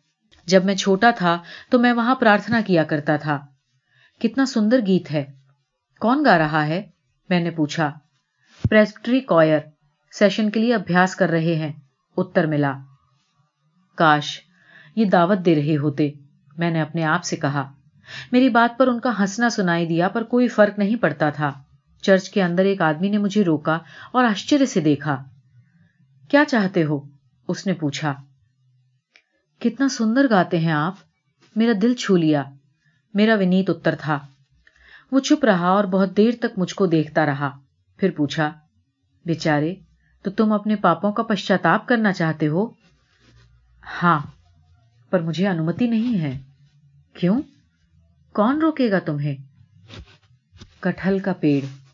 جب 0.45 0.65
میں 0.65 0.75
چھوٹا 0.75 1.11
تھا 1.11 1.37
تو 1.69 1.79
میں 1.79 1.93
وہاں 1.93 2.15
پرارتھنا 2.15 2.61
کیا 2.67 2.83
کرتا 2.83 3.17
تھا۔ 3.17 3.45
کتنا 4.19 4.45
سندر 4.45 4.79
گیت 4.87 5.11
ہے۔ 5.11 5.25
کون 5.99 6.25
گا 6.25 6.37
رہا 6.37 6.67
ہے؟ 6.67 6.89
میں 7.29 7.39
نے 7.39 7.51
پوچھا۔ 7.51 7.91
پریسپٹری 8.69 9.19
کوئر 9.19 9.59
سیشن 10.11 10.49
کے 10.49 10.59
لیے 10.59 10.75
ابھیاس 10.75 11.15
کر 11.15 11.29
رہے 11.29 11.55
ہیں۔ 11.55 11.73
اتر 12.17 12.45
ملا۔ 12.45 12.73
کاش، 13.95 14.41
یہ 14.95 15.05
دعوت 15.05 15.37
دے 15.45 15.55
رہے 15.55 15.77
ہوتے۔ 15.77 16.11
میں 16.57 16.71
نے 16.71 16.81
اپنے 16.81 17.03
آپ 17.03 17.23
سے 17.23 17.35
کہا۔ 17.35 17.71
میری 18.31 18.49
بات 18.49 18.79
پر 18.79 18.87
ان 18.87 18.99
کا 18.99 19.11
ہنسنا 19.19 19.49
سنائی 19.49 19.87
دیا، 19.87 20.09
پر 20.09 20.23
کوئی 20.23 20.47
فرق 20.47 20.79
نہیں 20.79 20.95
پڑتا 20.95 21.29
تھا۔ 21.29 21.51
چرچ 22.01 22.29
کے 22.29 22.43
اندر 22.43 22.65
ایک 22.65 22.81
آدمی 22.81 23.09
نے 23.09 23.17
مجھے 23.17 23.43
روکا 23.43 23.77
اور 24.11 24.23
آشچر 24.23 24.65
سے 24.65 24.81
دیکھا۔ 24.81 25.23
کیا 26.29 26.45
چاہتے 26.47 26.83
ہو؟ 26.83 26.99
اس 27.47 27.67
نے 27.67 27.73
پوچھا۔ 27.73 28.13
کتنا 29.59 29.89
سندر 29.89 30.25
گاتے 30.29 30.59
ہیں 30.59 30.71
آپ۔ 30.71 30.95
میرا 31.55 31.71
دل 31.81 31.93
چھو 31.93 32.17
لیا۔ 32.17 32.43
میرا 33.13 33.35
ونیت 33.35 33.69
اتر 33.69 33.95
تھا۔ 33.99 34.19
وہ 35.11 35.19
چپ 35.19 35.45
رہا 35.45 35.67
اور 35.67 35.83
بہت 35.83 36.17
دیر 36.17 36.31
تک 36.39 36.59
مجھ 36.59 36.75
کو 36.75 36.85
دیکھتا 36.85 37.25
رہا۔ 37.25 37.57
پھر 37.97 38.11
پوچھا، 38.11 38.51
بیچارے، 39.25 39.75
تو 40.21 40.31
تم 40.31 40.51
اپنے 40.51 40.75
پاپوں 40.75 41.11
کا 41.11 41.23
پشچاتاپ 41.23 41.87
کرنا 41.87 42.13
چاہتے 42.13 42.47
ہو؟ 42.47 42.67
ہاں 44.03 44.19
پر 45.09 45.19
مجھے 45.19 45.47
انمتی 45.47 45.87
نہیں 45.87 46.19
ہے۔ 46.19 46.39
کیوں؟ 47.13 47.41
کون 48.39 48.59
روکے 48.61 48.91
گا 48.91 48.99
تمہیں؟ 48.99 49.35
کٹہل 50.79 51.19
کا 51.19 51.33
پیڑ۔ 51.33 51.88